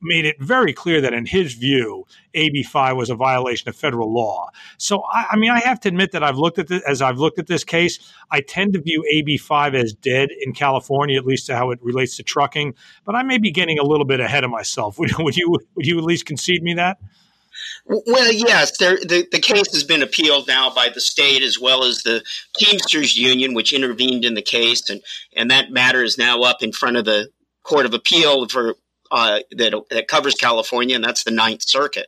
made 0.02 0.25
it 0.25 0.40
very 0.40 0.73
clear 0.73 1.00
that 1.00 1.12
in 1.12 1.26
his 1.26 1.54
view, 1.54 2.07
AB5 2.35 2.97
was 2.97 3.11
a 3.11 3.14
violation 3.14 3.69
of 3.69 3.76
federal 3.76 4.12
law. 4.12 4.49
So, 4.78 5.02
I, 5.12 5.26
I, 5.33 5.37
mean, 5.37 5.50
I 5.50 5.61
have 5.61 5.80
to 5.80 5.88
admit 5.88 6.12
that 6.12 6.23
I've 6.23 6.38
looked 6.38 6.59
at 6.59 6.69
this, 6.69 6.83
as 6.85 7.02
I've 7.02 7.19
looked 7.19 7.38
at 7.38 7.47
this 7.47 7.64
case, 7.64 7.99
I 8.30 8.40
tend 8.40 8.73
to 8.75 8.80
view 8.80 9.04
AB5 9.14 9.75
as 9.75 9.92
dead 9.92 10.30
in 10.40 10.52
California, 10.52 11.19
at 11.19 11.26
least 11.26 11.47
to 11.47 11.57
how 11.57 11.71
it 11.71 11.78
relates 11.83 12.16
to 12.16 12.23
trucking. 12.23 12.75
But 13.04 13.14
I 13.14 13.23
may 13.23 13.38
be 13.38 13.50
getting 13.50 13.78
a 13.78 13.85
little 13.85 14.07
bit 14.07 14.21
ahead 14.21 14.45
of 14.45 14.50
myself. 14.50 14.99
Would, 14.99 15.12
would 15.19 15.37
you 15.37 15.57
would 15.75 15.87
you 15.87 15.99
at 15.99 16.04
least 16.04 16.26
concede 16.26 16.62
me 16.62 16.75
that? 16.75 16.99
Well, 17.87 18.33
yes, 18.33 18.76
there, 18.78 18.97
the, 18.97 19.26
the 19.30 19.40
case 19.40 19.73
has 19.73 19.85
been 19.85 20.02
appealed 20.02 20.47
now 20.47 20.73
by 20.73 20.88
the 20.88 21.00
state 21.00 21.42
as 21.42 21.59
well 21.59 21.85
as 21.85 22.02
the 22.02 22.23
Teamsters 22.57 23.16
Union, 23.16 23.54
which 23.54 23.73
intervened 23.73 24.25
in 24.25 24.35
the 24.35 24.42
case, 24.42 24.88
and, 24.88 25.02
and 25.37 25.50
that 25.50 25.71
matter 25.71 26.02
is 26.02 26.16
now 26.16 26.42
up 26.42 26.62
in 26.62 26.73
front 26.73 26.97
of 26.97 27.04
the 27.04 27.28
Court 27.62 27.87
of 27.87 27.95
Appeal 27.95 28.49
for 28.49 28.76
uh, 29.11 29.40
that 29.52 29.75
that 29.90 30.09
covers 30.09 30.35
California, 30.35 30.95
and 30.95 31.05
that's 31.05 31.25
the 31.25 31.31
Ninth 31.31 31.62
Circuit. 31.62 32.07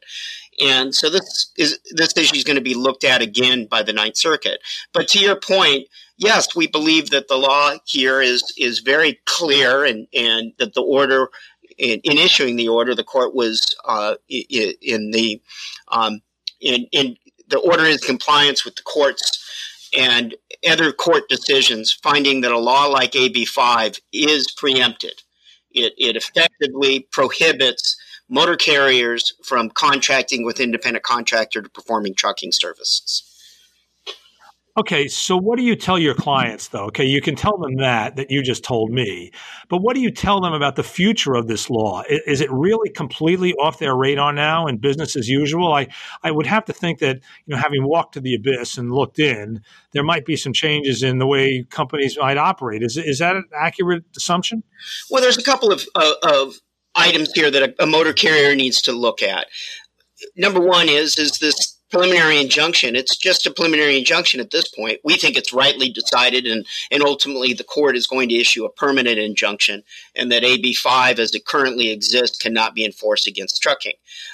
And 0.61 0.94
so 0.94 1.09
this 1.09 1.50
is 1.56 1.78
this 1.92 2.16
issue 2.16 2.37
is 2.37 2.44
going 2.44 2.56
to 2.56 2.62
be 2.62 2.75
looked 2.75 3.04
at 3.04 3.23
again 3.23 3.66
by 3.66 3.82
the 3.82 3.92
Ninth 3.92 4.16
Circuit. 4.16 4.61
But 4.92 5.09
to 5.09 5.18
your 5.18 5.37
point, 5.37 5.88
yes, 6.16 6.54
we 6.54 6.66
believe 6.66 7.11
that 7.11 7.28
the 7.28 7.37
law 7.37 7.75
here 7.85 8.21
is 8.21 8.52
is 8.59 8.80
very 8.80 9.21
clear, 9.25 9.85
and 9.85 10.06
and 10.14 10.52
that 10.59 10.75
the 10.75 10.82
order 10.82 11.28
in, 11.78 12.00
in 12.04 12.18
issuing 12.18 12.56
the 12.56 12.68
order, 12.68 12.94
the 12.94 13.04
court 13.04 13.35
was 13.35 13.75
uh, 13.85 14.16
in 14.28 15.11
the 15.11 15.40
um, 15.88 16.21
in 16.61 16.87
in 16.92 17.16
the 17.49 17.59
order 17.59 17.85
is 17.85 18.00
compliance 18.00 18.64
with 18.64 18.76
the 18.76 18.82
court's 18.82 19.38
and 19.97 20.35
other 20.66 20.92
court 20.92 21.28
decisions 21.28 21.92
finding 21.92 22.40
that 22.40 22.52
a 22.52 22.59
law 22.59 22.87
like 22.87 23.14
AB 23.14 23.44
five 23.44 23.99
is 24.12 24.50
preempted. 24.52 25.23
It, 25.75 25.95
it 25.99 26.17
effectively 26.17 27.07
prohibits 27.11 27.97
motor 28.29 28.57
carriers 28.57 29.33
from 29.45 29.71
contracting 29.71 30.45
with 30.45 30.61
independent 30.61 31.05
contractor 31.05 31.62
to 31.62 31.69
performing 31.69 32.14
trucking 32.14 32.52
services. 32.52 33.31
Okay, 34.75 35.07
so 35.07 35.37
what 35.37 35.59
do 35.59 35.64
you 35.64 35.76
tell 35.76 35.99
your 35.99 36.14
clients 36.14 36.69
though? 36.69 36.87
Okay, 36.87 37.05
you 37.05 37.21
can 37.21 37.37
tell 37.37 37.59
them 37.59 37.76
that 37.76 38.17
that 38.17 38.31
you 38.31 38.43
just 38.43 38.64
told 38.64 38.91
me, 38.91 39.31
but 39.69 39.83
what 39.83 39.95
do 39.95 40.00
you 40.00 40.11
tell 40.11 40.41
them 40.41 40.55
about 40.55 40.76
the 40.76 40.83
future 40.83 41.35
of 41.35 41.47
this 41.47 41.69
law? 41.69 42.02
Is 42.26 42.41
it 42.41 42.50
really 42.50 42.88
completely 42.88 43.52
off 43.55 43.79
their 43.79 43.95
radar 43.95 44.33
now 44.33 44.67
and 44.67 44.81
business 44.81 45.14
as 45.14 45.29
usual? 45.29 45.75
I 45.75 45.88
I 46.23 46.31
would 46.31 46.47
have 46.47 46.64
to 46.64 46.73
think 46.73 47.00
that 47.00 47.17
you 47.45 47.55
know, 47.55 47.59
having 47.59 47.85
walked 47.85 48.14
to 48.14 48.21
the 48.21 48.35
abyss 48.35 48.79
and 48.79 48.93
looked 48.93 49.19
in, 49.19 49.61
there 49.93 50.02
might 50.02 50.25
be 50.25 50.37
some 50.37 50.55
changes 50.55 51.02
in 51.02 51.19
the 51.19 51.26
way 51.26 51.67
companies 51.69 52.17
might 52.19 52.38
operate. 52.38 52.83
Is 52.83 52.97
is 52.97 53.19
that 53.19 53.37
an 53.37 53.45
accurate 53.55 54.05
assumption? 54.17 54.62
Well, 55.11 55.21
there's 55.21 55.37
a 55.37 55.43
couple 55.43 55.71
of 55.71 55.83
uh, 55.95 56.14
of 56.23 56.55
items 56.95 57.31
here 57.35 57.50
that 57.50 57.62
a, 57.62 57.83
a 57.83 57.87
motor 57.87 58.14
carrier 58.14 58.55
needs 58.55 58.81
to 58.83 58.93
look 58.93 59.23
at. 59.23 59.49
Number 60.35 60.61
one 60.61 60.88
is 60.88 61.19
is 61.19 61.41
this 61.41 61.76
preliminary 61.92 62.40
injunction. 62.40 62.96
It's 62.96 63.16
just 63.16 63.46
a 63.46 63.50
preliminary 63.50 63.99
injunction 63.99 64.40
at 64.40 64.50
this 64.50 64.66
point. 64.66 65.00
We 65.04 65.16
think 65.16 65.37
it's 65.37 65.52
rightly 65.52 65.90
decided, 65.90 66.46
and, 66.46 66.66
and 66.90 67.02
ultimately 67.02 67.52
the 67.52 67.64
court 67.64 67.96
is 67.96 68.06
going 68.06 68.30
to 68.30 68.34
issue 68.34 68.64
a 68.64 68.72
permanent 68.72 69.18
injunction, 69.18 69.82
and 70.16 70.32
that 70.32 70.42
AB 70.42 70.75
5 70.75 71.18
as 71.18 71.34
it 71.34 71.44
currently 71.44 71.90
exists 71.90 72.38
cannot 72.38 72.75
be 72.75 72.84
enforced 72.84 73.26
against 73.26 73.61
trucking. 73.62 73.92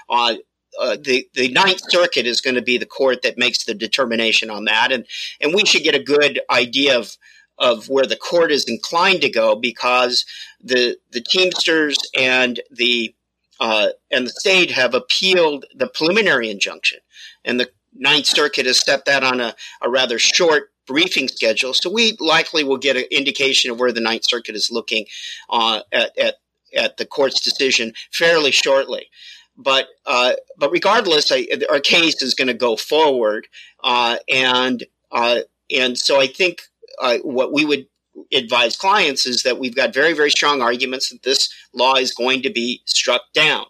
Uh, 0.08 0.36
uh, 0.78 0.96
the 1.00 1.28
the 1.34 1.48
Ninth 1.48 1.80
Circuit 1.88 2.26
is 2.26 2.40
going 2.40 2.54
to 2.54 2.62
be 2.62 2.78
the 2.78 2.86
court 2.86 3.22
that 3.22 3.38
makes 3.38 3.64
the 3.64 3.74
determination 3.74 4.48
on 4.48 4.66
that, 4.66 4.92
and 4.92 5.06
and 5.40 5.52
we 5.52 5.64
should 5.64 5.82
get 5.82 5.96
a 5.96 6.02
good 6.02 6.40
idea 6.50 6.96
of 6.96 7.16
of 7.58 7.88
where 7.88 8.06
the 8.06 8.16
court 8.16 8.52
is 8.52 8.68
inclined 8.68 9.22
to 9.22 9.30
go 9.30 9.56
because 9.56 10.24
the 10.62 10.96
the 11.10 11.20
Teamsters 11.20 11.98
and 12.16 12.60
the 12.70 13.12
uh, 13.60 13.88
and 14.10 14.26
the 14.26 14.30
state 14.30 14.70
have 14.70 14.94
appealed 14.94 15.64
the 15.74 15.88
preliminary 15.88 16.50
injunction, 16.50 17.00
and 17.44 17.58
the 17.58 17.70
Ninth 17.94 18.26
Circuit 18.26 18.66
has 18.66 18.80
set 18.80 19.04
that 19.06 19.24
on 19.24 19.40
a, 19.40 19.54
a 19.82 19.90
rather 19.90 20.18
short 20.18 20.70
briefing 20.86 21.28
schedule. 21.28 21.74
So 21.74 21.90
we 21.90 22.16
likely 22.18 22.64
will 22.64 22.78
get 22.78 22.96
an 22.96 23.04
indication 23.10 23.70
of 23.70 23.78
where 23.78 23.92
the 23.92 24.00
Ninth 24.00 24.24
Circuit 24.24 24.56
is 24.56 24.70
looking 24.70 25.06
uh, 25.50 25.80
at, 25.92 26.16
at, 26.18 26.34
at 26.74 26.96
the 26.96 27.06
court's 27.06 27.40
decision 27.40 27.92
fairly 28.10 28.50
shortly. 28.50 29.08
But 29.56 29.88
uh, 30.06 30.34
but 30.56 30.70
regardless, 30.70 31.32
I, 31.32 31.48
our 31.68 31.80
case 31.80 32.22
is 32.22 32.34
going 32.34 32.46
to 32.46 32.54
go 32.54 32.76
forward, 32.76 33.48
uh, 33.82 34.18
and 34.32 34.84
uh, 35.10 35.40
and 35.76 35.98
so 35.98 36.20
I 36.20 36.28
think 36.28 36.62
uh, 37.00 37.18
what 37.24 37.52
we 37.52 37.64
would 37.64 37.88
advise 38.32 38.76
clients 38.76 39.26
is 39.26 39.42
that 39.42 39.58
we've 39.58 39.74
got 39.74 39.92
very 39.92 40.12
very 40.12 40.30
strong 40.30 40.62
arguments 40.62 41.10
that 41.10 41.24
this 41.24 41.52
law 41.74 41.96
is 41.96 42.12
going 42.12 42.42
to 42.42 42.50
be 42.50 42.82
struck 42.84 43.22
down. 43.34 43.66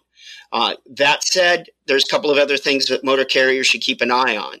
Uh, 0.51 0.75
that 0.89 1.23
said, 1.23 1.67
there's 1.85 2.03
a 2.03 2.09
couple 2.11 2.31
of 2.31 2.37
other 2.37 2.57
things 2.57 2.87
that 2.87 3.03
motor 3.03 3.25
carriers 3.25 3.67
should 3.67 3.81
keep 3.81 4.01
an 4.01 4.11
eye 4.11 4.35
on. 4.35 4.57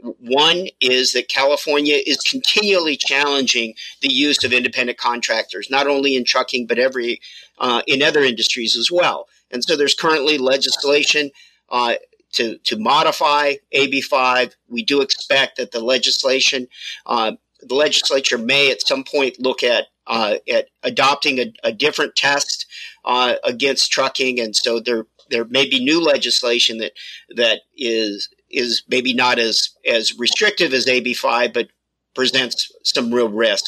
One 0.00 0.68
is 0.80 1.12
that 1.12 1.28
California 1.28 1.96
is 2.06 2.18
continually 2.18 2.96
challenging 2.96 3.74
the 4.00 4.12
use 4.12 4.44
of 4.44 4.52
independent 4.52 4.96
contractors, 4.96 5.68
not 5.70 5.88
only 5.88 6.14
in 6.14 6.24
trucking 6.24 6.66
but 6.66 6.78
every 6.78 7.20
uh, 7.58 7.82
in 7.86 8.02
other 8.02 8.22
industries 8.22 8.76
as 8.76 8.90
well. 8.92 9.26
And 9.50 9.64
so 9.64 9.76
there's 9.76 9.94
currently 9.94 10.38
legislation 10.38 11.30
uh, 11.68 11.94
to 12.34 12.58
to 12.58 12.78
modify 12.78 13.54
AB 13.72 14.02
five. 14.02 14.56
We 14.68 14.84
do 14.84 15.00
expect 15.00 15.56
that 15.56 15.72
the 15.72 15.80
legislation, 15.80 16.68
uh, 17.06 17.32
the 17.60 17.74
legislature 17.74 18.38
may 18.38 18.70
at 18.70 18.86
some 18.86 19.02
point 19.02 19.40
look 19.40 19.64
at 19.64 19.86
uh, 20.06 20.36
at 20.48 20.68
adopting 20.84 21.38
a, 21.38 21.52
a 21.64 21.72
different 21.72 22.14
test 22.14 22.66
uh, 23.04 23.34
against 23.42 23.90
trucking, 23.90 24.38
and 24.38 24.54
so 24.54 24.78
there 24.78 25.06
there 25.30 25.44
may 25.44 25.68
be 25.68 25.82
new 25.82 26.02
legislation 26.02 26.78
that 26.78 26.92
that 27.36 27.60
is 27.76 28.28
is 28.50 28.82
maybe 28.88 29.14
not 29.14 29.38
as 29.38 29.70
as 29.86 30.18
restrictive 30.18 30.72
as 30.72 30.86
AB 30.86 31.14
five, 31.14 31.52
but 31.52 31.68
presents 32.14 32.70
some 32.82 33.12
real 33.12 33.28
risk. 33.28 33.64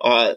Uh, 0.00 0.34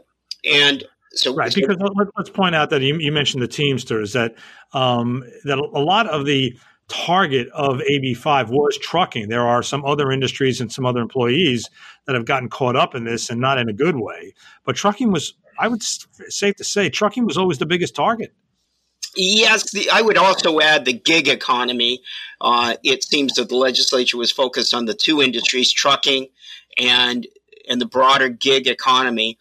and 0.50 0.84
so, 1.14 1.34
right, 1.34 1.54
because 1.54 1.78
let's 2.18 2.30
point 2.30 2.56
out 2.56 2.70
that 2.70 2.82
you, 2.82 2.98
you 3.00 3.12
mentioned 3.12 3.44
the 3.44 3.48
Teamsters 3.48 4.14
that 4.14 4.36
um, 4.74 5.24
that 5.44 5.58
a 5.58 5.80
lot 5.80 6.08
of 6.08 6.26
the 6.26 6.58
target 6.88 7.48
of 7.54 7.80
AB5 7.90 8.50
was 8.50 8.78
trucking. 8.78 9.30
There 9.30 9.48
are 9.48 9.64
some 9.64 9.84
other 9.86 10.12
industries 10.12 10.60
and 10.60 10.72
some 10.72 10.86
other 10.86 11.02
employees 11.02 11.70
that 12.06 12.16
have 12.16 12.26
gotten 12.26 12.50
caught 12.50 12.76
up 12.76 12.96
in 12.96 13.06
this 13.06 13.30
and 13.30 13.40
not 13.40 13.58
in 13.58 13.70
a 13.70 13.74
good 13.74 13.96
way. 13.96 14.34
But 14.66 14.76
trucking 14.76 15.12
was, 15.12 15.34
I 15.58 15.68
would 15.68 15.82
safe 15.84 16.56
to 16.58 16.64
say, 16.64 16.90
trucking 16.90 17.26
was 17.26 17.38
always 17.38 17.60
the 17.60 17.66
biggest 17.66 17.96
target. 17.96 18.34
Yes, 19.16 19.72
the, 19.72 19.90
I 19.92 20.02
would 20.02 20.18
also 20.18 20.60
add 20.60 20.86
the 20.86 20.94
gig 20.94 21.28
economy. 21.28 22.02
Uh, 22.40 22.76
it 22.84 23.04
seems 23.04 23.34
that 23.34 23.50
the 23.50 23.58
legislature 23.58 24.18
was 24.18 24.32
focused 24.32 24.74
on 24.74 24.86
the 24.86 24.94
two 24.94 25.22
industries, 25.22 25.72
trucking 25.72 26.28
and 26.78 27.28
and 27.68 27.80
the 27.80 27.86
broader 27.86 28.30
gig 28.30 28.68
economy. 28.68 29.38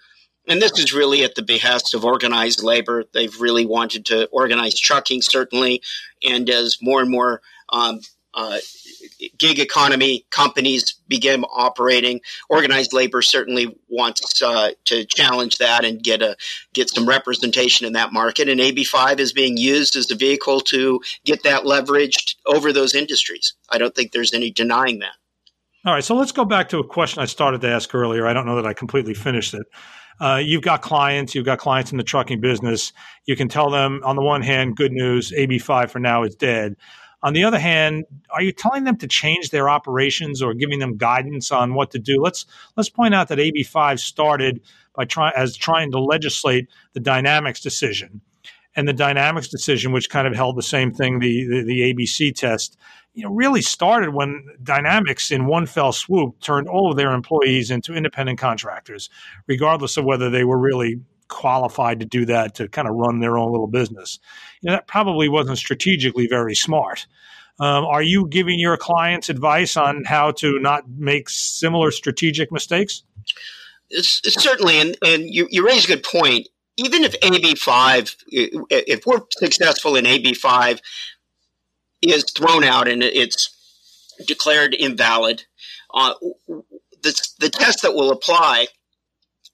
And 0.48 0.60
this 0.60 0.78
is 0.78 0.92
really 0.92 1.22
at 1.22 1.36
the 1.36 1.42
behest 1.42 1.94
of 1.94 2.04
organized 2.04 2.62
labor. 2.62 3.04
They've 3.12 3.40
really 3.40 3.64
wanted 3.64 4.06
to 4.06 4.26
organize 4.26 4.78
trucking, 4.78 5.22
certainly, 5.22 5.82
and 6.26 6.48
as 6.50 6.78
more 6.82 7.00
and 7.00 7.10
more 7.10 7.40
um, 7.68 8.00
uh, 8.34 8.58
gig 9.38 9.58
economy 9.58 10.26
companies 10.30 10.94
begin 11.08 11.44
operating. 11.44 12.20
Organized 12.48 12.92
labor 12.92 13.22
certainly 13.22 13.76
wants 13.88 14.40
uh, 14.42 14.70
to 14.86 15.04
challenge 15.04 15.58
that 15.58 15.84
and 15.84 16.02
get 16.02 16.22
a 16.22 16.36
get 16.72 16.90
some 16.90 17.08
representation 17.08 17.86
in 17.86 17.92
that 17.94 18.12
market. 18.12 18.48
And 18.48 18.60
AB5 18.60 19.18
is 19.18 19.32
being 19.32 19.56
used 19.56 19.96
as 19.96 20.10
a 20.10 20.14
vehicle 20.14 20.60
to 20.62 21.00
get 21.24 21.42
that 21.42 21.64
leveraged 21.64 22.36
over 22.46 22.72
those 22.72 22.94
industries. 22.94 23.54
I 23.68 23.78
don't 23.78 23.94
think 23.94 24.12
there's 24.12 24.34
any 24.34 24.50
denying 24.50 25.00
that. 25.00 25.14
All 25.84 25.94
right, 25.94 26.04
so 26.04 26.14
let's 26.14 26.32
go 26.32 26.44
back 26.44 26.68
to 26.70 26.78
a 26.78 26.86
question 26.86 27.22
I 27.22 27.26
started 27.26 27.62
to 27.62 27.68
ask 27.68 27.94
earlier. 27.94 28.26
I 28.26 28.34
don't 28.34 28.44
know 28.44 28.56
that 28.56 28.66
I 28.66 28.74
completely 28.74 29.14
finished 29.14 29.54
it. 29.54 29.66
Uh, 30.20 30.36
you've 30.36 30.62
got 30.62 30.82
clients, 30.82 31.34
you've 31.34 31.46
got 31.46 31.58
clients 31.58 31.90
in 31.90 31.96
the 31.96 32.04
trucking 32.04 32.40
business. 32.40 32.92
You 33.24 33.34
can 33.34 33.48
tell 33.48 33.70
them, 33.70 34.02
on 34.04 34.16
the 34.16 34.22
one 34.22 34.42
hand, 34.42 34.76
good 34.76 34.92
news, 34.92 35.32
AB5 35.32 35.88
for 35.88 35.98
now 35.98 36.22
is 36.24 36.34
dead. 36.34 36.76
On 37.22 37.34
the 37.34 37.44
other 37.44 37.58
hand, 37.58 38.04
are 38.30 38.42
you 38.42 38.52
telling 38.52 38.84
them 38.84 38.96
to 38.96 39.06
change 39.06 39.50
their 39.50 39.68
operations 39.68 40.42
or 40.42 40.54
giving 40.54 40.78
them 40.78 40.96
guidance 40.96 41.50
on 41.50 41.74
what 41.74 41.90
to 41.90 41.98
do? 41.98 42.22
Let's 42.22 42.46
let's 42.76 42.88
point 42.88 43.14
out 43.14 43.28
that 43.28 43.38
AB5 43.38 43.98
started 43.98 44.62
by 44.94 45.04
trying 45.04 45.34
as 45.36 45.56
trying 45.56 45.90
to 45.92 46.00
legislate 46.00 46.68
the 46.94 47.00
Dynamex 47.00 47.60
decision, 47.60 48.22
and 48.74 48.88
the 48.88 48.94
Dynamex 48.94 49.50
decision, 49.50 49.92
which 49.92 50.08
kind 50.08 50.26
of 50.26 50.34
held 50.34 50.56
the 50.56 50.62
same 50.62 50.92
thing, 50.92 51.18
the 51.18 51.46
the, 51.46 51.62
the 51.62 51.94
ABC 51.94 52.34
test, 52.34 52.78
you 53.12 53.24
know, 53.24 53.30
really 53.30 53.62
started 53.62 54.14
when 54.14 54.44
Dynamex, 54.62 55.30
in 55.30 55.46
one 55.46 55.66
fell 55.66 55.92
swoop, 55.92 56.40
turned 56.40 56.68
all 56.68 56.90
of 56.90 56.96
their 56.96 57.12
employees 57.12 57.70
into 57.70 57.94
independent 57.94 58.38
contractors, 58.38 59.10
regardless 59.46 59.96
of 59.96 60.04
whether 60.04 60.30
they 60.30 60.44
were 60.44 60.58
really 60.58 61.00
qualified 61.30 62.00
to 62.00 62.06
do 62.06 62.26
that 62.26 62.56
to 62.56 62.68
kind 62.68 62.86
of 62.86 62.94
run 62.94 63.20
their 63.20 63.38
own 63.38 63.50
little 63.50 63.66
business. 63.66 64.18
You 64.60 64.68
know, 64.68 64.76
that 64.76 64.86
probably 64.86 65.30
wasn't 65.30 65.56
strategically 65.56 66.26
very 66.26 66.54
smart. 66.54 67.06
Um, 67.58 67.84
are 67.84 68.02
you 68.02 68.28
giving 68.28 68.58
your 68.58 68.76
clients 68.76 69.28
advice 69.28 69.76
on 69.76 70.04
how 70.04 70.32
to 70.32 70.58
not 70.58 70.88
make 70.88 71.28
similar 71.28 71.90
strategic 71.90 72.50
mistakes? 72.52 73.02
It's, 73.88 74.20
it's 74.24 74.42
certainly, 74.42 74.80
and, 74.80 74.96
and 75.04 75.24
you, 75.24 75.46
you 75.50 75.66
raise 75.66 75.84
a 75.84 75.88
good 75.88 76.02
point. 76.02 76.48
Even 76.76 77.04
if 77.04 77.18
AB5, 77.20 78.16
if 78.30 79.06
we're 79.06 79.20
successful 79.32 79.96
in 79.96 80.04
AB5, 80.04 80.80
is 82.02 82.24
thrown 82.34 82.64
out 82.64 82.88
and 82.88 83.02
it's 83.02 83.54
declared 84.26 84.74
invalid, 84.74 85.44
uh, 85.92 86.14
the, 87.02 87.30
the 87.40 87.50
test 87.50 87.82
that 87.82 87.94
will 87.94 88.10
apply 88.10 88.68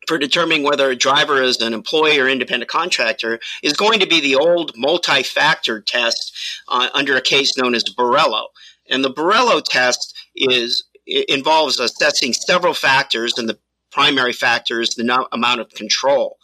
for 0.06 0.18
determining 0.18 0.62
whether 0.62 0.90
a 0.90 0.96
driver 0.96 1.42
is 1.42 1.60
an 1.60 1.74
employee 1.74 2.18
or 2.18 2.28
independent 2.28 2.70
contractor 2.70 3.40
is 3.62 3.72
going 3.72 4.00
to 4.00 4.06
be 4.06 4.20
the 4.20 4.36
old 4.36 4.72
multi-factor 4.76 5.80
test 5.80 6.32
uh, 6.68 6.88
under 6.94 7.16
a 7.16 7.20
case 7.20 7.56
known 7.56 7.74
as 7.74 7.84
Borello. 7.84 8.46
And 8.88 9.04
the 9.04 9.12
Borello 9.12 9.62
test 9.62 10.14
is 10.34 10.84
involves 11.06 11.78
assessing 11.78 12.32
several 12.32 12.74
factors, 12.74 13.38
and 13.38 13.48
the 13.48 13.58
primary 13.92 14.32
factor 14.32 14.80
is 14.80 14.90
the 14.90 15.04
no- 15.04 15.28
amount 15.32 15.60
of 15.60 15.70
control. 15.70 16.36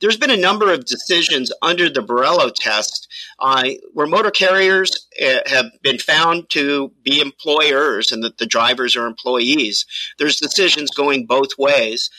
there's 0.00 0.16
been 0.16 0.30
a 0.30 0.36
number 0.36 0.72
of 0.72 0.86
decisions 0.86 1.52
under 1.62 1.88
the 1.88 2.00
Borello 2.00 2.52
test 2.54 3.06
uh, 3.38 3.68
where 3.92 4.06
motor 4.06 4.30
carriers 4.30 5.06
uh, 5.22 5.40
have 5.46 5.66
been 5.82 5.98
found 5.98 6.48
to 6.50 6.92
be 7.02 7.20
employers 7.20 8.10
and 8.10 8.22
that 8.24 8.38
the 8.38 8.46
drivers 8.46 8.96
are 8.96 9.06
employees. 9.06 9.86
There's 10.18 10.36
decisions 10.40 10.90
going 10.90 11.26
both 11.26 11.50
ways. 11.58 12.10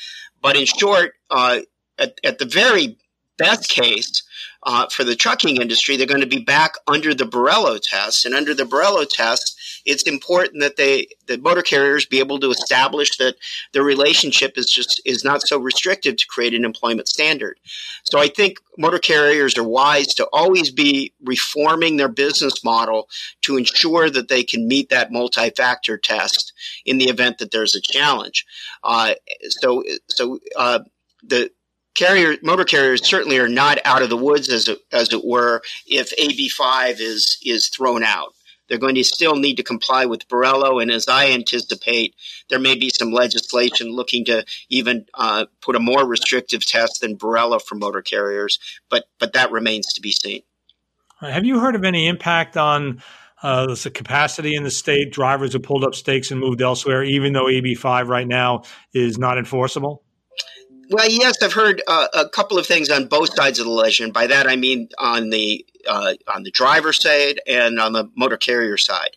But 0.41 0.57
in 0.57 0.65
short, 0.65 1.13
uh, 1.29 1.60
at, 1.98 2.19
at 2.24 2.39
the 2.39 2.45
very 2.45 2.98
best 3.38 3.69
case, 3.69 4.24
uh, 4.63 4.88
for 4.88 5.03
the 5.03 5.15
trucking 5.15 5.58
industry, 5.62 5.98
they're 5.98 6.06
going 6.06 6.22
to 6.22 6.27
be 6.27 6.44
back 6.44 6.75
under 6.88 7.13
the 7.13 7.24
Borello 7.24 7.80
test. 7.82 8.25
And 8.25 8.36
under 8.36 8.53
the 8.53 8.63
Borello 8.63 9.08
test, 9.10 9.60
it's 9.86 10.03
important 10.03 10.62
that 10.62 10.77
they, 10.77 11.08
the 11.27 11.38
motor 11.38 11.63
carriers, 11.63 12.06
be 12.06 12.20
able 12.20 12.39
to 12.39 12.51
establish 12.51 13.18
that 13.18 13.36
the 13.74 13.82
relationship 13.82 14.58
is 14.58 14.70
just 14.70 15.01
is 15.06 15.24
not 15.24 15.41
so 15.41 15.58
restrictive 15.58 16.18
to 16.18 16.27
create 16.27 16.53
an 16.53 16.65
employment 16.65 17.08
standard. 17.08 17.60
So 18.03 18.20
I 18.20 18.27
think 18.27 18.60
motor 18.77 19.00
carriers 19.00 19.58
are 19.58 19.63
wise 19.63 20.13
to 20.15 20.27
always 20.32 20.72
be 20.72 21.13
reforming 21.24 21.98
their 21.98 22.10
business 22.10 22.63
model 22.63 23.10
to 23.41 23.58
ensure 23.58 24.10
that 24.10 24.27
they 24.27 24.44
can 24.44 24.68
meet 24.68 24.89
that 24.89 25.12
multi-factor 25.12 25.98
test 25.98 26.53
in 26.86 27.00
the 27.00 27.10
event 27.10 27.39
that 27.39 27.51
there's 27.51 27.75
a 27.75 27.82
challenge. 27.82 28.46
Uh, 28.84 29.15
so, 29.41 29.84
so 30.08 30.39
uh, 30.56 30.80
the 31.24 31.50
carrier 31.95 32.38
motor 32.41 32.65
carriers 32.65 33.07
certainly 33.07 33.38
are 33.38 33.50
not 33.50 33.79
out 33.86 34.01
of 34.01 34.10
the 34.10 34.17
woods 34.17 34.50
as 34.50 34.67
it, 34.67 34.79
as 34.91 35.12
it 35.12 35.24
were 35.24 35.62
if 35.86 36.15
AB5 36.17 37.00
is 37.00 37.38
is 37.43 37.69
thrown 37.69 38.03
out. 38.03 38.33
They're 38.67 38.77
going 38.77 38.95
to 38.95 39.03
still 39.03 39.36
need 39.36 39.57
to 39.57 39.63
comply 39.63 40.05
with 40.05 40.29
Borello, 40.29 40.81
and 40.81 40.89
as 40.89 41.10
I 41.10 41.31
anticipate, 41.31 42.15
there 42.50 42.60
may 42.60 42.75
be 42.75 42.89
some 42.89 43.12
legislation 43.12 43.89
looking 43.89 44.24
to 44.25 44.45
even 44.69 45.07
uh, 45.13 45.48
put 45.60 45.75
a 45.75 45.79
more 45.79 46.07
restrictive 46.07 46.65
test 46.65 47.01
than 47.01 47.17
Borello 47.17 47.62
for 47.62 47.75
motor 47.75 48.01
carriers, 48.01 48.60
but 48.89 49.05
but 49.19 49.33
that 49.33 49.51
remains 49.51 49.91
to 49.93 50.01
be 50.01 50.12
seen. 50.12 50.43
Have 51.19 51.43
you 51.43 51.60
heard 51.60 51.75
of 51.75 51.83
any 51.83 52.07
impact 52.07 52.55
on 52.55 53.03
uh, 53.43 53.75
the 53.75 53.91
capacity 53.91 54.55
in 54.55 54.63
the 54.63 54.71
state? 54.71 55.12
Drivers 55.12 55.51
have 55.53 55.63
pulled 55.63 55.83
up 55.83 55.93
stakes 55.93 56.31
and 56.31 56.39
moved 56.39 56.62
elsewhere, 56.62 57.03
even 57.03 57.33
though 57.33 57.45
AB5 57.45 58.07
right 58.07 58.27
now 58.27 58.63
is 58.93 59.17
not 59.17 59.38
enforceable. 59.38 60.03
Well, 60.91 61.10
yes, 61.10 61.41
I've 61.41 61.53
heard 61.53 61.81
uh, 61.88 62.07
a 62.13 62.27
couple 62.27 62.60
of 62.60 62.67
things 62.67 62.89
on 62.89 63.07
both 63.07 63.33
sides 63.33 63.60
of 63.60 63.65
the 63.65 63.71
ledger. 63.71 64.03
And 64.03 64.13
by 64.13 64.27
that, 64.27 64.45
I 64.45 64.57
mean 64.57 64.89
on 65.00 65.29
the 65.29 65.65
uh, 65.88 66.15
on 66.27 66.43
the 66.43 66.51
driver 66.51 66.91
side 66.91 67.39
and 67.48 67.79
on 67.79 67.93
the 67.93 68.12
motor 68.17 68.38
carrier 68.38 68.77
side. 68.77 69.15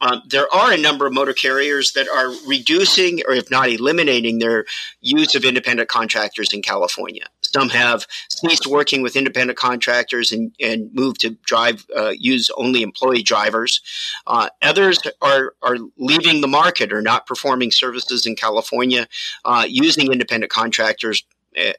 Um, 0.00 0.22
there 0.28 0.52
are 0.54 0.72
a 0.72 0.76
number 0.76 1.06
of 1.06 1.12
motor 1.12 1.32
carriers 1.32 1.92
that 1.92 2.08
are 2.08 2.30
reducing 2.46 3.22
or 3.26 3.34
if 3.34 3.50
not 3.50 3.68
eliminating 3.68 4.38
their 4.38 4.64
use 5.00 5.34
of 5.34 5.44
independent 5.44 5.88
contractors 5.88 6.52
in 6.52 6.62
California. 6.62 7.24
Some 7.40 7.70
have 7.70 8.06
ceased 8.28 8.66
working 8.66 9.02
with 9.02 9.16
independent 9.16 9.58
contractors 9.58 10.32
and, 10.32 10.54
and 10.60 10.92
moved 10.92 11.20
to 11.22 11.30
drive, 11.44 11.86
uh, 11.96 12.12
use 12.16 12.50
only 12.56 12.82
employee 12.82 13.22
drivers. 13.22 13.80
Uh, 14.26 14.50
others 14.62 15.00
are, 15.22 15.54
are 15.62 15.78
leaving 15.96 16.40
the 16.40 16.48
market 16.48 16.92
or 16.92 17.00
not 17.00 17.26
performing 17.26 17.70
services 17.70 18.26
in 18.26 18.36
California 18.36 19.08
uh, 19.44 19.64
using 19.66 20.12
independent 20.12 20.52
contractors 20.52 21.24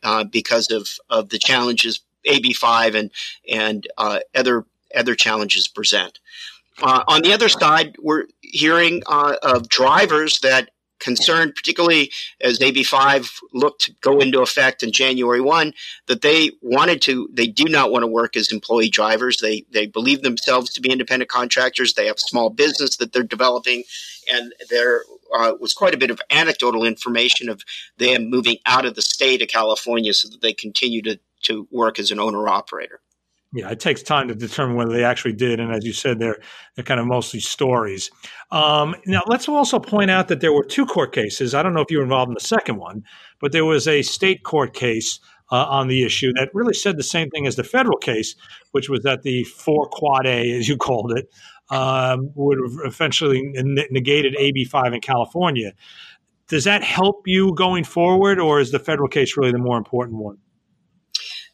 uh, 0.03 0.23
because 0.23 0.71
of, 0.71 0.89
of 1.09 1.29
the 1.29 1.38
challenges 1.38 2.01
AB5 2.27 2.95
and, 2.95 3.11
and 3.49 3.88
uh, 3.97 4.19
other, 4.35 4.65
other 4.95 5.15
challenges 5.15 5.67
present. 5.67 6.19
Uh, 6.81 7.03
on 7.07 7.21
the 7.21 7.33
other 7.33 7.50
side, 7.50 7.95
we're 8.00 8.25
hearing 8.41 9.03
uh, 9.07 9.36
of 9.43 9.69
drivers 9.69 10.39
that 10.39 10.69
concerned, 11.00 11.55
particularly 11.55 12.12
as 12.41 12.59
AB5 12.59 13.39
looked 13.53 13.83
to 13.83 13.95
go 14.01 14.19
into 14.19 14.41
effect 14.41 14.83
in 14.83 14.91
January 14.91 15.41
1, 15.41 15.74
that 16.07 16.21
they 16.21 16.51
wanted 16.62 17.01
to, 17.03 17.29
they 17.31 17.48
do 17.48 17.65
not 17.65 17.91
want 17.91 18.03
to 18.03 18.07
work 18.07 18.36
as 18.36 18.51
employee 18.51 18.89
drivers. 18.89 19.38
They, 19.38 19.65
they 19.71 19.88
believe 19.88 20.21
themselves 20.21 20.74
to 20.74 20.81
be 20.81 20.91
independent 20.91 21.29
contractors. 21.29 21.93
They 21.93 22.07
have 22.07 22.19
small 22.19 22.50
business 22.50 22.98
that 22.98 23.13
they're 23.13 23.24
developing. 23.24 23.83
And 24.31 24.53
there 24.69 25.03
uh, 25.33 25.53
was 25.59 25.74
quite 25.74 25.93
a 25.93 25.98
bit 25.98 26.12
of 26.12 26.21
anecdotal 26.29 26.83
information 26.83 27.50
of 27.50 27.63
them 27.98 28.29
moving 28.29 28.57
out 28.65 28.85
of 28.85 28.96
the 28.96 29.01
state 29.01 29.42
of 29.42 29.48
California 29.48 30.13
so 30.13 30.29
that 30.29 30.42
they 30.42 30.53
continue 30.53 31.01
to, 31.03 31.20
to 31.44 31.68
work 31.72 32.00
as 32.00 32.11
an 32.11 32.20
owner 32.20 32.48
operator 32.48 33.00
yeah, 33.51 33.70
it 33.70 33.79
takes 33.79 34.03
time 34.03 34.27
to 34.27 34.35
determine 34.35 34.75
whether 34.75 34.92
they 34.92 35.03
actually 35.03 35.33
did, 35.33 35.59
and 35.59 35.74
as 35.74 35.83
you 35.83 35.92
said, 35.92 36.20
they're 36.20 36.38
they're 36.75 36.83
kind 36.83 37.00
of 37.00 37.07
mostly 37.07 37.40
stories. 37.40 38.12
Um, 38.51 38.96
now, 39.07 39.24
let's 39.25 39.50
also 39.50 39.79
point 39.79 40.12
out 40.12 40.27
that 40.27 40.40
there 40.40 40.53
were 40.53 40.64
two 40.64 40.85
court 40.85 41.14
cases. 41.14 41.55
I 41.55 41.64
don't 41.64 41.74
know 41.74 41.81
if 41.81 41.90
you 41.90 41.98
were 41.98 42.03
involved 42.03 42.29
in 42.29 42.35
the 42.35 42.42
second 42.42 42.77
one, 42.77 43.03
but 43.42 43.51
there 43.51 43.66
was 43.66 43.88
a 43.88 44.03
state 44.03 44.44
court 44.44 44.75
case 44.75 45.20
uh, 45.51 45.66
on 45.66 45.88
the 45.88 46.03
issue 46.03 46.31
that 46.33 46.50
really 46.53 46.75
said 46.75 46.98
the 46.98 47.03
same 47.03 47.29
thing 47.31 47.48
as 47.48 47.55
the 47.55 47.64
federal 47.64 47.98
case, 47.98 48.35
which 48.72 48.88
was 48.88 49.01
that 49.01 49.24
the 49.24 49.44
four 49.46 49.88
quad 49.92 50.27
A, 50.27 50.51
as 50.51 50.68
you 50.68 50.77
called 50.77 51.18
it, 51.18 51.27
um, 51.72 52.31
would 52.35 52.59
have 52.59 52.94
eventually 52.94 53.42
negated 53.90 54.35
AB 54.38 54.66
five 54.66 54.94
in 54.94 55.01
California. 55.01 55.74
Does 56.50 56.66
that 56.66 56.83
help 56.83 57.24
you 57.25 57.55
going 57.55 57.83
forward, 57.83 58.40
or 58.40 58.59
is 58.59 58.72
the 58.72 58.79
federal 58.79 59.07
case 59.07 59.38
really 59.38 59.51
the 59.51 59.57
more 59.57 59.77
important 59.77 60.20
one? 60.20 60.38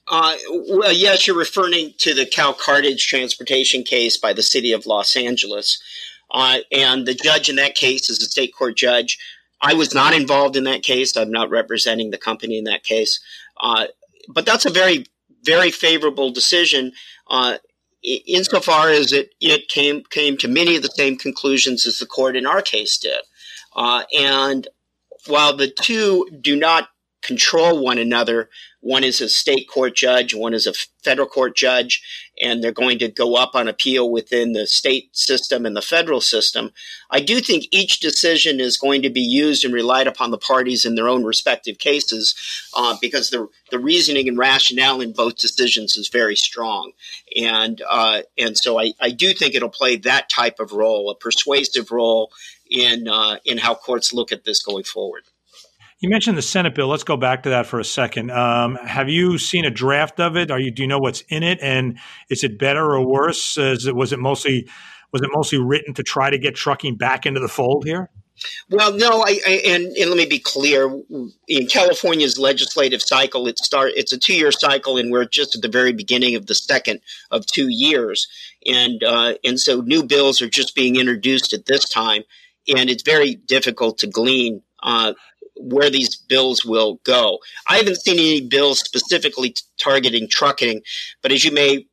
Uh, 0.07 0.35
well, 0.69 0.93
yes, 0.93 1.25
you're 1.25 1.37
referring 1.37 1.93
to 1.97 2.13
the 2.13 2.25
Cal 2.25 2.53
Cartage 2.53 3.07
transportation 3.07 3.83
case 3.83 4.17
by 4.17 4.33
the 4.33 4.43
city 4.43 4.71
of 4.71 4.85
Los 4.85 5.15
Angeles. 5.15 5.81
Uh, 6.29 6.59
and 6.71 7.07
the 7.07 7.13
judge 7.13 7.49
in 7.49 7.55
that 7.55 7.75
case 7.75 8.09
is 8.09 8.21
a 8.21 8.25
state 8.25 8.53
court 8.53 8.75
judge. 8.75 9.17
I 9.61 9.73
was 9.73 9.95
not 9.95 10.13
involved 10.13 10.55
in 10.55 10.65
that 10.65 10.83
case. 10.83 11.15
I'm 11.15 11.31
not 11.31 11.49
representing 11.49 12.11
the 12.11 12.17
company 12.17 12.57
in 12.57 12.65
that 12.65 12.83
case. 12.83 13.19
Uh, 13.59 13.87
but 14.27 14.45
that's 14.45 14.65
a 14.65 14.71
very, 14.71 15.05
very 15.43 15.71
favorable 15.71 16.31
decision 16.31 16.91
uh, 17.29 17.57
insofar 18.03 18.89
as 18.89 19.11
it, 19.11 19.33
it 19.39 19.69
came, 19.69 20.03
came 20.09 20.37
to 20.37 20.47
many 20.47 20.75
of 20.75 20.83
the 20.83 20.89
same 20.89 21.17
conclusions 21.17 21.85
as 21.87 21.97
the 21.97 22.05
court 22.05 22.35
in 22.35 22.45
our 22.45 22.61
case 22.61 22.97
did. 22.97 23.21
Uh, 23.75 24.03
and 24.15 24.67
while 25.25 25.55
the 25.55 25.69
two 25.69 26.27
do 26.41 26.55
not 26.55 26.89
control 27.25 27.83
one 27.83 27.97
another. 27.97 28.49
One 28.81 29.03
is 29.03 29.19
a 29.19 29.27
state 29.27 29.67
court 29.67 29.95
judge, 29.95 30.35
one 30.35 30.53
is 30.53 30.67
a 30.67 30.73
federal 31.03 31.27
court 31.27 31.55
judge, 31.55 32.03
and 32.39 32.63
they're 32.63 32.71
going 32.71 32.99
to 32.99 33.07
go 33.07 33.35
up 33.35 33.55
on 33.55 33.67
appeal 33.67 34.11
within 34.11 34.53
the 34.53 34.67
state 34.67 35.15
system 35.17 35.65
and 35.65 35.75
the 35.75 35.81
federal 35.81 36.21
system. 36.21 36.69
I 37.09 37.19
do 37.19 37.39
think 37.39 37.65
each 37.71 37.99
decision 37.99 38.59
is 38.59 38.77
going 38.77 39.01
to 39.01 39.09
be 39.09 39.21
used 39.21 39.65
and 39.65 39.73
relied 39.73 40.05
upon 40.05 40.29
the 40.29 40.37
parties 40.37 40.85
in 40.85 40.93
their 40.93 41.07
own 41.07 41.23
respective 41.23 41.79
cases 41.79 42.35
uh, 42.75 42.95
because 43.01 43.31
the, 43.31 43.47
the 43.71 43.79
reasoning 43.79 44.27
and 44.27 44.37
rationale 44.37 45.01
in 45.01 45.13
both 45.13 45.37
decisions 45.37 45.95
is 45.95 46.09
very 46.09 46.35
strong. 46.35 46.91
And, 47.35 47.81
uh, 47.89 48.21
and 48.37 48.55
so 48.55 48.79
I, 48.79 48.93
I 49.01 49.09
do 49.09 49.33
think 49.33 49.55
it'll 49.55 49.69
play 49.69 49.95
that 49.97 50.29
type 50.29 50.59
of 50.59 50.73
role, 50.73 51.09
a 51.09 51.15
persuasive 51.15 51.89
role 51.89 52.31
in, 52.69 53.07
uh, 53.07 53.37
in 53.45 53.57
how 53.57 53.73
courts 53.73 54.13
look 54.13 54.31
at 54.31 54.43
this 54.43 54.61
going 54.61 54.83
forward. 54.83 55.23
You 56.05 56.11
mentioned 56.11 56.37
the 56.37 56.43
Senate 56.43 56.75
bill. 56.75 56.87
Let's 56.87 57.03
go 57.03 57.17
back 57.17 57.41
to 57.43 57.49
that 57.49 57.65
for 57.65 57.79
a 57.79 57.83
second. 57.83 58.29
Um, 58.29 58.75
have 58.75 59.09
you 59.09 59.39
seen 59.39 59.65
a 59.65 59.71
draft 59.71 60.19
of 60.19 60.37
it? 60.37 60.51
Are 60.51 60.59
you 60.59 60.69
do 60.69 60.83
you 60.83 60.87
know 60.87 60.99
what's 60.99 61.21
in 61.29 61.41
it, 61.41 61.57
and 61.63 61.97
is 62.29 62.43
it 62.43 62.59
better 62.59 62.93
or 62.93 63.03
worse? 63.03 63.57
It, 63.57 63.95
was 63.95 64.13
it 64.13 64.19
mostly 64.19 64.69
was 65.11 65.23
it 65.23 65.29
mostly 65.33 65.57
written 65.57 65.95
to 65.95 66.03
try 66.03 66.29
to 66.29 66.37
get 66.37 66.53
trucking 66.53 66.97
back 66.97 67.25
into 67.25 67.39
the 67.39 67.47
fold 67.47 67.85
here? 67.85 68.11
Well, 68.69 68.93
no, 68.93 69.23
I, 69.23 69.39
I 69.47 69.51
and, 69.65 69.85
and, 69.97 70.09
let 70.11 70.17
me 70.17 70.27
be 70.27 70.37
clear. 70.37 70.85
In 71.47 71.65
California's 71.65 72.37
legislative 72.37 73.01
cycle, 73.01 73.47
it 73.47 73.57
start 73.57 73.93
it's 73.95 74.13
a 74.13 74.19
two 74.19 74.35
year 74.35 74.51
cycle, 74.51 74.97
and 74.97 75.11
we're 75.11 75.25
just 75.25 75.55
at 75.55 75.63
the 75.63 75.69
very 75.69 75.91
beginning 75.91 76.35
of 76.35 76.45
the 76.45 76.53
second 76.53 76.99
of 77.31 77.47
two 77.47 77.67
years, 77.67 78.27
and 78.63 79.03
uh, 79.03 79.33
and 79.43 79.59
so 79.59 79.81
new 79.81 80.03
bills 80.03 80.39
are 80.39 80.49
just 80.49 80.75
being 80.75 80.97
introduced 80.97 81.51
at 81.51 81.65
this 81.65 81.89
time, 81.89 82.21
and 82.67 82.91
it's 82.91 83.01
very 83.01 83.33
difficult 83.33 83.97
to 83.97 84.05
glean 84.05 84.61
uh, 84.83 85.13
where 85.57 85.89
these 85.89 86.15
bills 86.15 86.65
will 86.65 86.99
go. 87.03 87.39
I 87.67 87.77
haven't 87.77 88.01
seen 88.01 88.19
any 88.19 88.41
bills 88.41 88.79
specifically 88.79 89.55
targeting 89.77 90.27
trucking, 90.27 90.81
but 91.21 91.31
as 91.31 91.45
you 91.45 91.51
may 91.51 91.87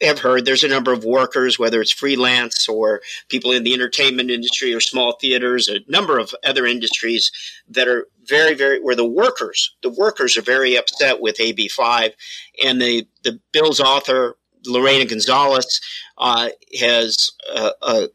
have 0.00 0.18
heard, 0.18 0.44
there's 0.44 0.64
a 0.64 0.68
number 0.68 0.92
of 0.92 1.04
workers, 1.04 1.58
whether 1.58 1.80
it's 1.80 1.92
freelance 1.92 2.68
or 2.68 3.00
people 3.28 3.52
in 3.52 3.62
the 3.62 3.72
entertainment 3.72 4.30
industry 4.30 4.74
or 4.74 4.80
small 4.80 5.16
theaters, 5.20 5.68
a 5.68 5.80
number 5.88 6.18
of 6.18 6.34
other 6.44 6.66
industries 6.66 7.30
that 7.68 7.86
are 7.86 8.08
very, 8.24 8.54
very 8.54 8.80
where 8.80 8.96
the 8.96 9.06
workers, 9.06 9.74
the 9.82 9.90
workers 9.90 10.36
are 10.36 10.42
very 10.42 10.76
upset 10.76 11.20
with 11.20 11.36
AB5, 11.36 12.12
and 12.64 12.80
the 12.80 13.06
the 13.22 13.38
bill's 13.52 13.80
author 13.80 14.36
Lorena 14.66 15.04
Gonzalez 15.06 15.80
uh, 16.18 16.50
has 16.78 17.30
uh, 17.54 17.70
uh, 17.82 18.06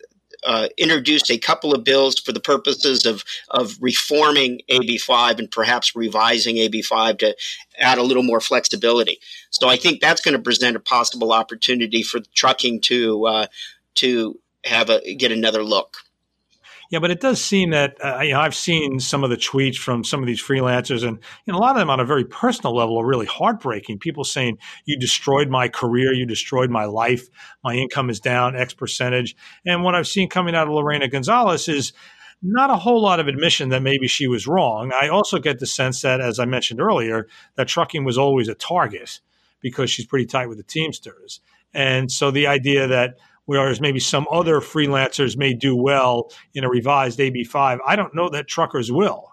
uh, 0.45 0.67
introduced 0.77 1.29
a 1.31 1.37
couple 1.37 1.73
of 1.73 1.83
bills 1.83 2.19
for 2.19 2.31
the 2.31 2.39
purposes 2.39 3.05
of, 3.05 3.23
of 3.49 3.77
reforming 3.81 4.61
AB5 4.69 5.39
and 5.39 5.51
perhaps 5.51 5.95
revising 5.95 6.55
AB5 6.57 7.19
to 7.19 7.35
add 7.79 7.97
a 7.97 8.03
little 8.03 8.23
more 8.23 8.39
flexibility. 8.39 9.19
So 9.49 9.67
I 9.67 9.77
think 9.77 10.01
that's 10.01 10.21
going 10.21 10.35
to 10.35 10.41
present 10.41 10.75
a 10.75 10.79
possible 10.79 11.31
opportunity 11.33 12.03
for 12.03 12.19
trucking 12.35 12.81
to 12.81 13.25
uh, 13.25 13.47
to 13.95 14.39
have 14.63 14.89
a 14.89 15.15
get 15.15 15.31
another 15.31 15.63
look. 15.63 15.97
Yeah, 16.91 16.99
but 16.99 17.11
it 17.11 17.19
does 17.19 17.43
seem 17.43 17.71
that 17.71 17.97
uh, 18.03 18.21
you 18.21 18.33
know 18.33 18.39
I've 18.41 18.55
seen 18.55 18.99
some 18.99 19.23
of 19.23 19.29
the 19.29 19.37
tweets 19.37 19.77
from 19.77 20.03
some 20.03 20.21
of 20.21 20.27
these 20.27 20.41
freelancers, 20.41 21.07
and 21.07 21.17
you 21.45 21.53
know, 21.53 21.59
a 21.59 21.61
lot 21.61 21.75
of 21.75 21.79
them 21.79 21.89
on 21.89 21.99
a 21.99 22.05
very 22.05 22.25
personal 22.25 22.75
level 22.75 22.97
are 22.99 23.05
really 23.05 23.25
heartbreaking. 23.25 23.99
People 23.99 24.23
saying, 24.23 24.57
"You 24.85 24.97
destroyed 24.99 25.49
my 25.49 25.67
career, 25.67 26.13
you 26.13 26.25
destroyed 26.25 26.69
my 26.69 26.85
life, 26.85 27.27
my 27.63 27.73
income 27.75 28.09
is 28.09 28.19
down 28.19 28.55
X 28.55 28.73
percentage." 28.73 29.35
And 29.65 29.83
what 29.83 29.95
I've 29.95 30.07
seen 30.07 30.29
coming 30.29 30.55
out 30.55 30.67
of 30.67 30.73
Lorena 30.73 31.07
Gonzalez 31.07 31.67
is 31.67 31.93
not 32.41 32.69
a 32.69 32.75
whole 32.75 33.01
lot 33.01 33.19
of 33.19 33.27
admission 33.27 33.69
that 33.69 33.81
maybe 33.81 34.07
she 34.07 34.27
was 34.27 34.45
wrong. 34.45 34.91
I 34.93 35.07
also 35.07 35.39
get 35.39 35.59
the 35.59 35.65
sense 35.65 36.01
that, 36.01 36.21
as 36.21 36.37
I 36.37 36.45
mentioned 36.45 36.79
earlier, 36.81 37.27
that 37.55 37.67
trucking 37.67 38.03
was 38.03 38.17
always 38.17 38.47
a 38.47 38.55
target 38.55 39.19
because 39.61 39.89
she's 39.89 40.05
pretty 40.05 40.25
tight 40.27 40.47
with 40.49 40.57
the 40.57 40.63
Teamsters, 40.63 41.39
and 41.73 42.11
so 42.11 42.29
the 42.31 42.47
idea 42.47 42.87
that 42.87 43.15
whereas 43.45 43.81
maybe 43.81 43.99
some 43.99 44.27
other 44.31 44.59
freelancers 44.59 45.37
may 45.37 45.53
do 45.53 45.75
well 45.75 46.31
in 46.53 46.63
a 46.63 46.69
revised 46.69 47.19
AB5. 47.19 47.79
I 47.85 47.95
don't 47.95 48.15
know 48.15 48.29
that 48.29 48.47
truckers 48.47 48.91
will. 48.91 49.31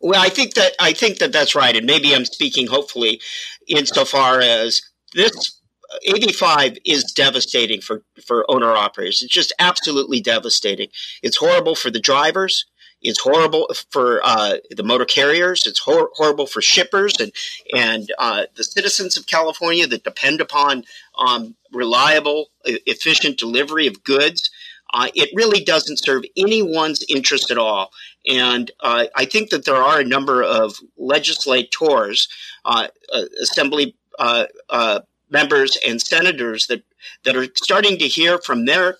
Well, 0.00 0.20
I 0.20 0.28
think 0.28 0.54
that 0.54 0.72
I 0.78 0.92
think 0.92 1.18
that 1.18 1.32
that's 1.32 1.54
right, 1.54 1.76
and 1.76 1.86
maybe 1.86 2.14
I'm 2.14 2.24
speaking 2.24 2.66
hopefully 2.66 3.20
insofar 3.66 4.40
as 4.40 4.82
this 5.14 5.60
AB5 6.06 6.78
is 6.84 7.04
devastating 7.12 7.80
for 7.80 8.04
for 8.24 8.44
owner 8.50 8.72
operators. 8.72 9.22
It's 9.22 9.32
just 9.32 9.54
absolutely 9.58 10.20
devastating. 10.20 10.88
It's 11.22 11.38
horrible 11.38 11.74
for 11.74 11.90
the 11.90 12.00
drivers. 12.00 12.66
It's 13.06 13.20
horrible 13.20 13.70
for 13.90 14.20
uh, 14.24 14.56
the 14.70 14.82
motor 14.82 15.04
carriers. 15.04 15.66
It's 15.66 15.78
hor- 15.78 16.10
horrible 16.14 16.46
for 16.46 16.60
shippers 16.60 17.14
and 17.20 17.32
and 17.72 18.10
uh, 18.18 18.46
the 18.56 18.64
citizens 18.64 19.16
of 19.16 19.26
California 19.26 19.86
that 19.86 20.02
depend 20.02 20.40
upon 20.40 20.84
um, 21.16 21.54
reliable, 21.72 22.50
efficient 22.64 23.38
delivery 23.38 23.86
of 23.86 24.02
goods. 24.02 24.50
Uh, 24.92 25.08
it 25.14 25.30
really 25.34 25.62
doesn't 25.62 25.98
serve 25.98 26.24
anyone's 26.36 27.04
interest 27.08 27.50
at 27.50 27.58
all. 27.58 27.90
And 28.26 28.70
uh, 28.80 29.06
I 29.14 29.24
think 29.24 29.50
that 29.50 29.64
there 29.64 29.76
are 29.76 30.00
a 30.00 30.04
number 30.04 30.42
of 30.42 30.76
legislators, 30.96 32.28
uh, 32.64 32.88
uh 33.12 33.24
assembly 33.40 33.96
uh, 34.18 34.46
uh, 34.68 35.00
members, 35.30 35.76
and 35.86 36.00
senators 36.00 36.66
that, 36.68 36.82
that 37.24 37.36
are 37.36 37.46
starting 37.54 37.98
to 37.98 38.08
hear 38.08 38.38
from 38.38 38.64
their 38.64 38.98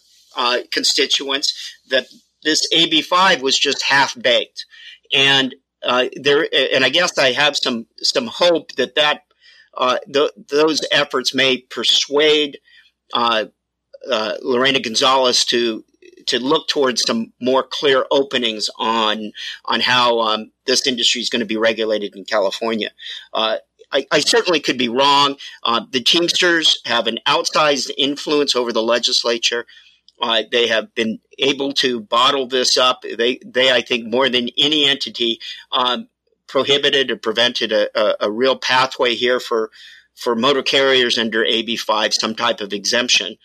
constituents 0.70 1.74
that 1.88 2.06
this 2.46 2.66
AB5 2.72 3.42
was 3.42 3.59
just 3.59 3.82
half 3.82 4.20
baked. 4.20 4.64
And 5.12 5.54
there, 6.16 6.48
and 6.72 6.85
I 6.85 6.88
guess 6.88 7.18
I 7.18 7.32
have 7.32 7.56
some 7.56 7.87
some 7.98 8.26
hope 8.26 8.72
that 8.72 8.94
that 8.94 9.22
th- 10.12 10.30
those 10.48 10.80
efforts 10.90 11.35
may 11.35 11.59
persuade 11.59 12.59
uh, 13.12 13.46
uh, 14.11 14.35
Lorena 14.42 14.80
Gonzalez 14.80 15.44
to 15.46 15.85
to 16.26 16.40
look 16.40 16.68
towards 16.68 17.02
some 17.02 17.32
more 17.40 17.62
clear 17.62 18.04
openings 18.11 18.68
on 18.78 19.32
on 19.64 19.80
how 19.80 20.20
um, 20.20 20.52
this 20.66 20.87
industry 20.87 21.20
is 21.20 21.30
going 21.30 21.40
to 21.40 21.46
be 21.46 21.56
regulated 21.56 22.16
in 22.16 22.24
California. 22.24 22.90
Uh, 23.32 23.59
I, 23.92 24.06
I, 24.11 24.18
certainly 24.18 24.59
could 24.59 24.78
be 24.78 24.88
wrong. 24.88 25.37
Uh, 25.62 25.82
the 25.88 26.00
Teamsters 26.00 26.80
have 26.87 27.06
an 27.06 27.20
outsized 27.24 27.90
influence 27.96 28.56
over 28.56 28.72
the 28.72 28.82
legislature. 28.82 29.64
Uh, 30.20 30.42
they 30.50 30.66
have 30.66 30.94
been 30.94 31.20
able 31.38 31.72
to 31.72 32.00
bottle 32.00 32.46
this 32.46 32.76
up. 32.76 33.02
They, 33.02 33.38
they, 33.44 33.70
I 33.70 33.83
think, 33.83 34.07
more 34.07 34.29
than 34.29 34.48
any 34.57 34.87
entity, 34.87 35.40
um, 35.72 36.09
prohibited 36.46 37.11
or 37.11 37.16
prevented 37.16 37.72
a, 37.72 37.88
a, 37.98 38.29
a 38.29 38.31
real 38.31 38.57
pathway 38.57 39.14
here 39.14 39.40
for 39.40 39.70
for 40.16 40.35
motor 40.35 40.62
carriers 40.62 41.18
under 41.18 41.44
AB5 41.44 42.14
some 42.14 42.35
type 42.35 42.61
of 42.61 42.72
exemption. 42.72 43.37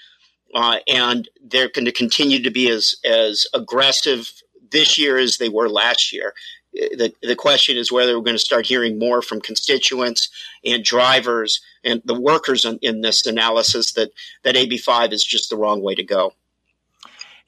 Uh, 0.56 0.78
and 0.88 1.30
they're 1.44 1.70
going 1.70 1.86
to 1.86 1.92
continue 1.92 2.42
to 2.42 2.50
be 2.50 2.70
as, 2.70 2.96
as 3.06 3.46
aggressive 3.54 4.32
this 4.72 4.98
year 4.98 5.18
as 5.18 5.38
they 5.38 5.50
were 5.50 5.70
last 5.70 6.12
year. 6.12 6.34
The, 6.74 7.14
the 7.22 7.36
question 7.36 7.78
is 7.78 7.92
whether 7.92 8.18
we're 8.18 8.24
going 8.24 8.36
to 8.36 8.40
start 8.40 8.66
hearing 8.66 8.98
more 8.98 9.22
from 9.22 9.42
constituents 9.42 10.30
and 10.64 10.84
drivers 10.84 11.62
and 11.84 12.02
the 12.06 12.20
workers 12.20 12.64
in, 12.64 12.80
in 12.82 13.02
this 13.02 13.26
analysis 13.26 13.94
that, 13.94 14.12
that 14.44 14.56
AB5 14.56 15.12
is 15.12 15.24
just 15.24 15.50
the 15.50 15.58
wrong 15.58 15.82
way 15.82 15.96
to 15.96 16.04
go. 16.04 16.34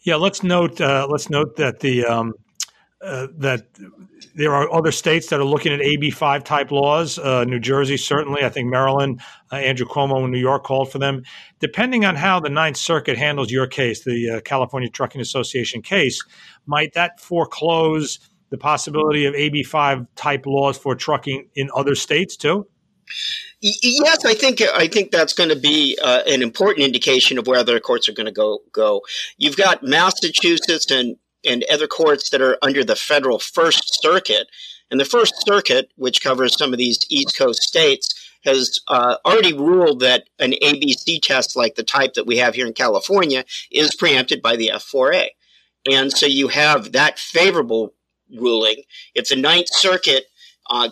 Yeah, 0.04 0.16
let's 0.16 0.44
note 0.44 0.82
uh, 0.82 1.08
let's 1.10 1.30
note 1.30 1.56
that 1.56 1.80
the 1.80 2.06
um, 2.06 2.34
uh, 3.02 3.28
that 3.38 3.66
there 4.36 4.54
are 4.54 4.72
other 4.74 4.92
states 4.92 5.28
that 5.28 5.40
are 5.40 5.46
looking 5.46 5.74
at 5.74 5.80
AB5 5.80 6.44
type 6.44 6.72
laws. 6.72 7.20
Uh, 7.20 7.44
New 7.44 7.60
Jersey, 7.60 7.98
certainly. 7.98 8.44
I 8.44 8.50
think 8.50 8.70
Maryland, 8.70 9.22
uh, 9.52 9.58
Andrew 9.58 9.86
Cuomo 9.86 10.24
in 10.26 10.32
New 10.32 10.40
York 10.40 10.64
called 10.64 10.92
for 10.92 11.00
them. 11.00 11.24
Depending 11.60 12.06
on 12.06 12.16
how 12.16 12.40
the 12.40 12.50
Ninth 12.50 12.78
Circuit 12.78 13.18
handles 13.18 13.52
your 13.52 13.68
case, 13.68 14.04
the 14.04 14.30
uh, 14.30 14.42
California 14.42 14.90
Trucking 14.90 15.22
Association 15.22 15.82
case, 15.82 16.24
might 16.66 16.94
that 16.94 17.20
foreclose 17.20 18.20
the 18.50 18.58
possibility 18.58 19.26
of 19.26 19.34
AB5 19.34 20.08
type 20.16 20.46
laws 20.46 20.78
for 20.78 20.96
trucking 20.96 21.50
in 21.56 21.70
other 21.76 21.96
states 21.96 22.36
too? 22.36 22.68
Yes, 23.62 24.26
I 24.26 24.34
think 24.34 24.62
I 24.62 24.88
think 24.88 25.12
that's 25.12 25.34
going 25.34 25.50
to 25.50 25.56
be 25.56 25.98
uh, 26.02 26.22
an 26.28 26.42
important 26.42 26.86
indication 26.86 27.38
of 27.38 27.48
where 27.48 27.64
the 27.64 27.80
courts 27.80 28.10
are 28.10 28.14
going 28.14 28.26
to 28.26 28.32
go. 28.32 28.60
Go. 28.74 29.02
You've 29.38 29.58
got 29.58 29.84
Massachusetts 29.84 30.92
and 30.92 31.18
and 31.46 31.64
other 31.72 31.88
courts 31.88 32.30
that 32.30 32.42
are 32.42 32.58
under 32.62 32.84
the 32.84 32.96
federal 32.96 33.40
First 33.40 34.02
Circuit. 34.02 34.48
And 34.92 35.00
the 35.00 35.06
First 35.06 35.34
Circuit, 35.46 35.92
which 35.96 36.22
covers 36.22 36.58
some 36.58 36.72
of 36.72 36.78
these 36.78 37.06
East 37.10 37.38
Coast 37.38 37.64
states, 37.64 38.24
has 38.46 38.80
uh, 38.88 39.18
already 39.26 39.54
ruled 39.54 40.02
that 40.02 40.30
an 40.40 40.54
ABC 40.62 41.22
test 41.22 41.56
like 41.56 41.76
the 41.76 41.84
type 41.84 42.14
that 42.14 42.28
we 42.28 42.38
have 42.38 42.56
here 42.56 42.68
in 42.68 42.74
California 42.74 43.46
is 43.72 43.96
preempted 43.96 44.42
by 44.42 44.56
the 44.56 44.72
F4A. 44.74 45.30
And 45.90 46.12
so 46.12 46.26
you 46.26 46.50
have 46.50 46.92
that 46.92 47.20
favorable 47.20 47.94
ruling. 48.38 48.84
If 49.16 49.30
the 49.30 49.36
Ninth 49.36 49.70
Circuit 49.72 50.26
uh, 50.70 50.90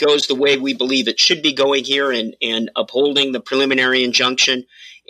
goes 0.00 0.26
the 0.26 0.34
way 0.34 0.56
we 0.56 0.74
believe 0.74 1.06
it 1.06 1.20
should 1.20 1.42
be 1.42 1.52
going 1.52 1.84
here 1.84 2.10
and, 2.10 2.34
and 2.42 2.70
upholding 2.74 3.32
the 3.32 3.40
preliminary 3.40 4.02
injunction 4.02 4.64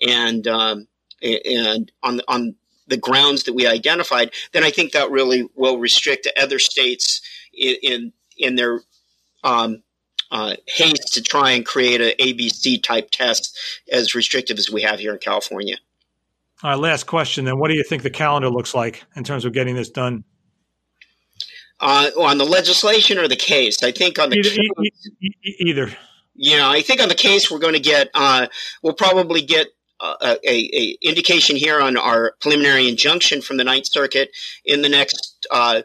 and 0.06 0.46
um, 0.46 0.88
and 1.22 1.90
on 2.02 2.20
on 2.28 2.56
the 2.86 2.96
grounds 2.96 3.44
that 3.44 3.54
we 3.54 3.66
identified, 3.66 4.32
then 4.52 4.64
I 4.64 4.70
think 4.70 4.92
that 4.92 5.10
really 5.10 5.48
will 5.54 5.78
restrict 5.78 6.28
other 6.38 6.58
states 6.58 7.22
in 7.54 7.76
in, 7.82 8.12
in 8.36 8.56
their 8.56 8.80
um, 9.44 9.82
uh, 10.30 10.56
haste 10.66 11.14
to 11.14 11.22
try 11.22 11.52
and 11.52 11.64
create 11.64 12.00
an 12.00 12.12
ABC 12.18 12.82
type 12.82 13.10
test 13.10 13.58
as 13.90 14.14
restrictive 14.14 14.58
as 14.58 14.70
we 14.70 14.82
have 14.82 14.98
here 14.98 15.12
in 15.12 15.18
California. 15.18 15.76
All 16.62 16.70
right, 16.70 16.78
last 16.78 17.06
question 17.06 17.46
then. 17.46 17.58
What 17.58 17.68
do 17.68 17.74
you 17.74 17.84
think 17.84 18.02
the 18.02 18.10
calendar 18.10 18.50
looks 18.50 18.74
like 18.74 19.04
in 19.16 19.24
terms 19.24 19.44
of 19.44 19.52
getting 19.52 19.74
this 19.74 19.90
done? 19.90 20.24
Uh, 21.80 22.10
on 22.18 22.38
the 22.38 22.44
legislation 22.44 23.18
or 23.18 23.26
the 23.26 23.36
case? 23.36 23.82
I 23.82 23.90
think 23.92 24.18
on 24.18 24.30
the 24.30 24.36
either. 24.36 24.50
Case, 24.50 25.10
either. 25.60 25.90
Yeah, 26.34 26.68
I 26.68 26.82
think 26.82 27.00
on 27.00 27.08
the 27.08 27.14
case 27.14 27.50
we're 27.50 27.58
going 27.58 27.74
to 27.74 27.80
get. 27.80 28.10
Uh, 28.14 28.46
we'll 28.82 28.94
probably 28.94 29.42
get 29.42 29.68
a, 30.00 30.38
a, 30.44 30.96
indication 31.02 31.56
here 31.56 31.80
on 31.80 31.96
our 31.96 32.34
preliminary 32.40 32.88
injunction 32.88 33.42
from 33.42 33.56
the 33.56 33.64
Ninth 33.64 33.86
Circuit 33.86 34.30
in 34.64 34.82
the 34.82 34.88
next 34.88 35.46
uh, 35.50 35.82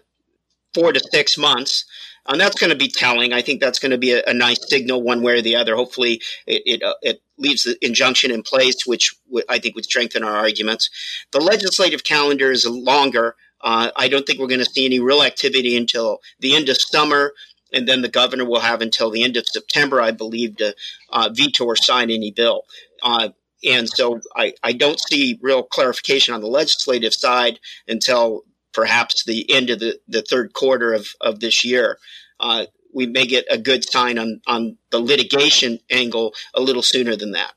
four 0.73 0.93
to 0.93 0.99
six 1.11 1.37
months. 1.37 1.85
And 2.27 2.41
that's 2.41 2.59
going 2.59 2.71
to 2.71 2.77
be 2.77 2.87
telling. 2.87 3.33
I 3.33 3.41
think 3.41 3.61
that's 3.61 3.77
going 3.77 3.91
to 3.91 3.99
be 3.99 4.13
a, 4.13 4.23
a, 4.25 4.33
nice 4.33 4.57
signal 4.67 5.03
one 5.03 5.21
way 5.21 5.33
or 5.33 5.41
the 5.41 5.55
other. 5.55 5.75
Hopefully, 5.75 6.21
it, 6.47 6.63
it, 6.65 6.83
uh, 6.83 6.95
it 7.03 7.21
leaves 7.37 7.65
the 7.65 7.77
injunction 7.85 8.31
in 8.31 8.41
place, 8.41 8.85
which 8.85 9.13
w- 9.27 9.45
I 9.47 9.59
think 9.59 9.75
would 9.75 9.85
strengthen 9.85 10.23
our 10.23 10.35
arguments. 10.35 10.89
The 11.31 11.39
legislative 11.39 12.03
calendar 12.03 12.51
is 12.51 12.65
longer. 12.65 13.35
Uh, 13.65 13.89
I 13.95 14.07
don't 14.07 14.27
think 14.27 14.39
we're 14.39 14.47
going 14.47 14.63
to 14.63 14.65
see 14.65 14.85
any 14.85 14.99
real 14.99 15.23
activity 15.23 15.75
until 15.75 16.19
the 16.39 16.55
end 16.55 16.69
of 16.69 16.77
summer, 16.77 17.33
and 17.73 17.87
then 17.87 18.03
the 18.03 18.07
governor 18.07 18.45
will 18.45 18.59
have 18.59 18.81
until 18.81 19.09
the 19.09 19.23
end 19.23 19.37
of 19.37 19.47
September, 19.47 19.99
I 19.99 20.11
believe, 20.11 20.57
to 20.57 20.75
uh, 21.09 21.29
veto 21.33 21.65
or 21.65 21.75
sign 21.75 22.11
any 22.11 22.29
bill. 22.29 22.61
Uh, 23.01 23.29
and 23.67 23.89
so 23.89 24.21
I, 24.35 24.53
I 24.63 24.73
don't 24.73 24.99
see 24.99 25.39
real 25.41 25.63
clarification 25.63 26.35
on 26.35 26.41
the 26.41 26.47
legislative 26.47 27.15
side 27.15 27.59
until 27.87 28.43
perhaps 28.71 29.23
the 29.23 29.51
end 29.51 29.71
of 29.71 29.79
the, 29.79 29.99
the 30.07 30.21
third 30.21 30.53
quarter 30.53 30.93
of, 30.93 31.07
of 31.19 31.39
this 31.39 31.65
year. 31.65 31.97
Uh, 32.39 32.67
we 32.93 33.07
may 33.07 33.25
get 33.25 33.45
a 33.49 33.57
good 33.57 33.89
sign 33.89 34.19
on, 34.19 34.41
on 34.45 34.77
the 34.91 34.99
litigation 34.99 35.79
angle 35.89 36.33
a 36.53 36.61
little 36.61 36.83
sooner 36.83 37.15
than 37.15 37.31
that. 37.31 37.53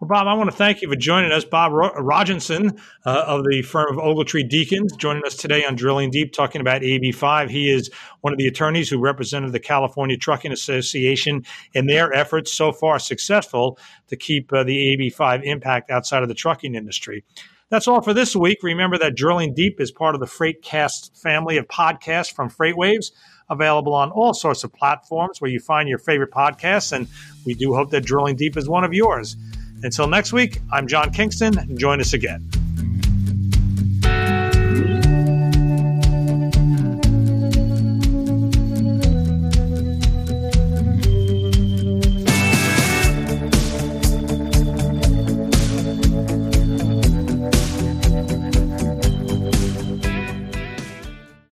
Well, 0.00 0.08
Bob, 0.08 0.28
I 0.28 0.32
want 0.32 0.50
to 0.50 0.56
thank 0.56 0.80
you 0.80 0.88
for 0.88 0.96
joining 0.96 1.30
us. 1.30 1.44
Bob 1.44 1.72
Roginson 1.72 2.80
uh, 3.04 3.24
of 3.26 3.44
the 3.44 3.60
firm 3.60 3.98
of 3.98 4.02
Ogletree 4.02 4.50
Deakins 4.50 4.96
joining 4.96 5.26
us 5.26 5.36
today 5.36 5.62
on 5.66 5.74
Drilling 5.74 6.10
Deep, 6.10 6.32
talking 6.32 6.62
about 6.62 6.80
AB5. 6.80 7.50
He 7.50 7.70
is 7.70 7.90
one 8.22 8.32
of 8.32 8.38
the 8.38 8.46
attorneys 8.46 8.88
who 8.88 8.98
represented 8.98 9.52
the 9.52 9.60
California 9.60 10.16
Trucking 10.16 10.52
Association 10.52 11.44
in 11.74 11.84
their 11.84 12.14
efforts, 12.14 12.50
so 12.50 12.72
far 12.72 12.98
successful, 12.98 13.78
to 14.08 14.16
keep 14.16 14.50
uh, 14.54 14.64
the 14.64 14.96
AB5 14.96 15.42
impact 15.44 15.90
outside 15.90 16.22
of 16.22 16.30
the 16.30 16.34
trucking 16.34 16.74
industry. 16.74 17.22
That's 17.68 17.86
all 17.86 18.00
for 18.00 18.14
this 18.14 18.34
week. 18.34 18.62
Remember 18.62 18.96
that 18.96 19.14
Drilling 19.14 19.52
Deep 19.52 19.82
is 19.82 19.92
part 19.92 20.14
of 20.14 20.22
the 20.22 20.26
Freightcast 20.26 21.20
family 21.20 21.58
of 21.58 21.68
podcasts 21.68 22.32
from 22.32 22.48
FreightWaves, 22.48 23.10
available 23.50 23.92
on 23.92 24.10
all 24.12 24.32
sorts 24.32 24.64
of 24.64 24.72
platforms 24.72 25.42
where 25.42 25.50
you 25.50 25.60
find 25.60 25.90
your 25.90 25.98
favorite 25.98 26.30
podcasts. 26.30 26.90
And 26.90 27.06
we 27.44 27.52
do 27.52 27.74
hope 27.74 27.90
that 27.90 28.06
Drilling 28.06 28.36
Deep 28.36 28.56
is 28.56 28.66
one 28.66 28.82
of 28.82 28.94
yours. 28.94 29.36
Until 29.82 30.06
next 30.06 30.32
week, 30.32 30.60
I'm 30.70 30.86
John 30.86 31.10
Kingston. 31.10 31.76
Join 31.76 32.00
us 32.00 32.12
again. 32.12 32.48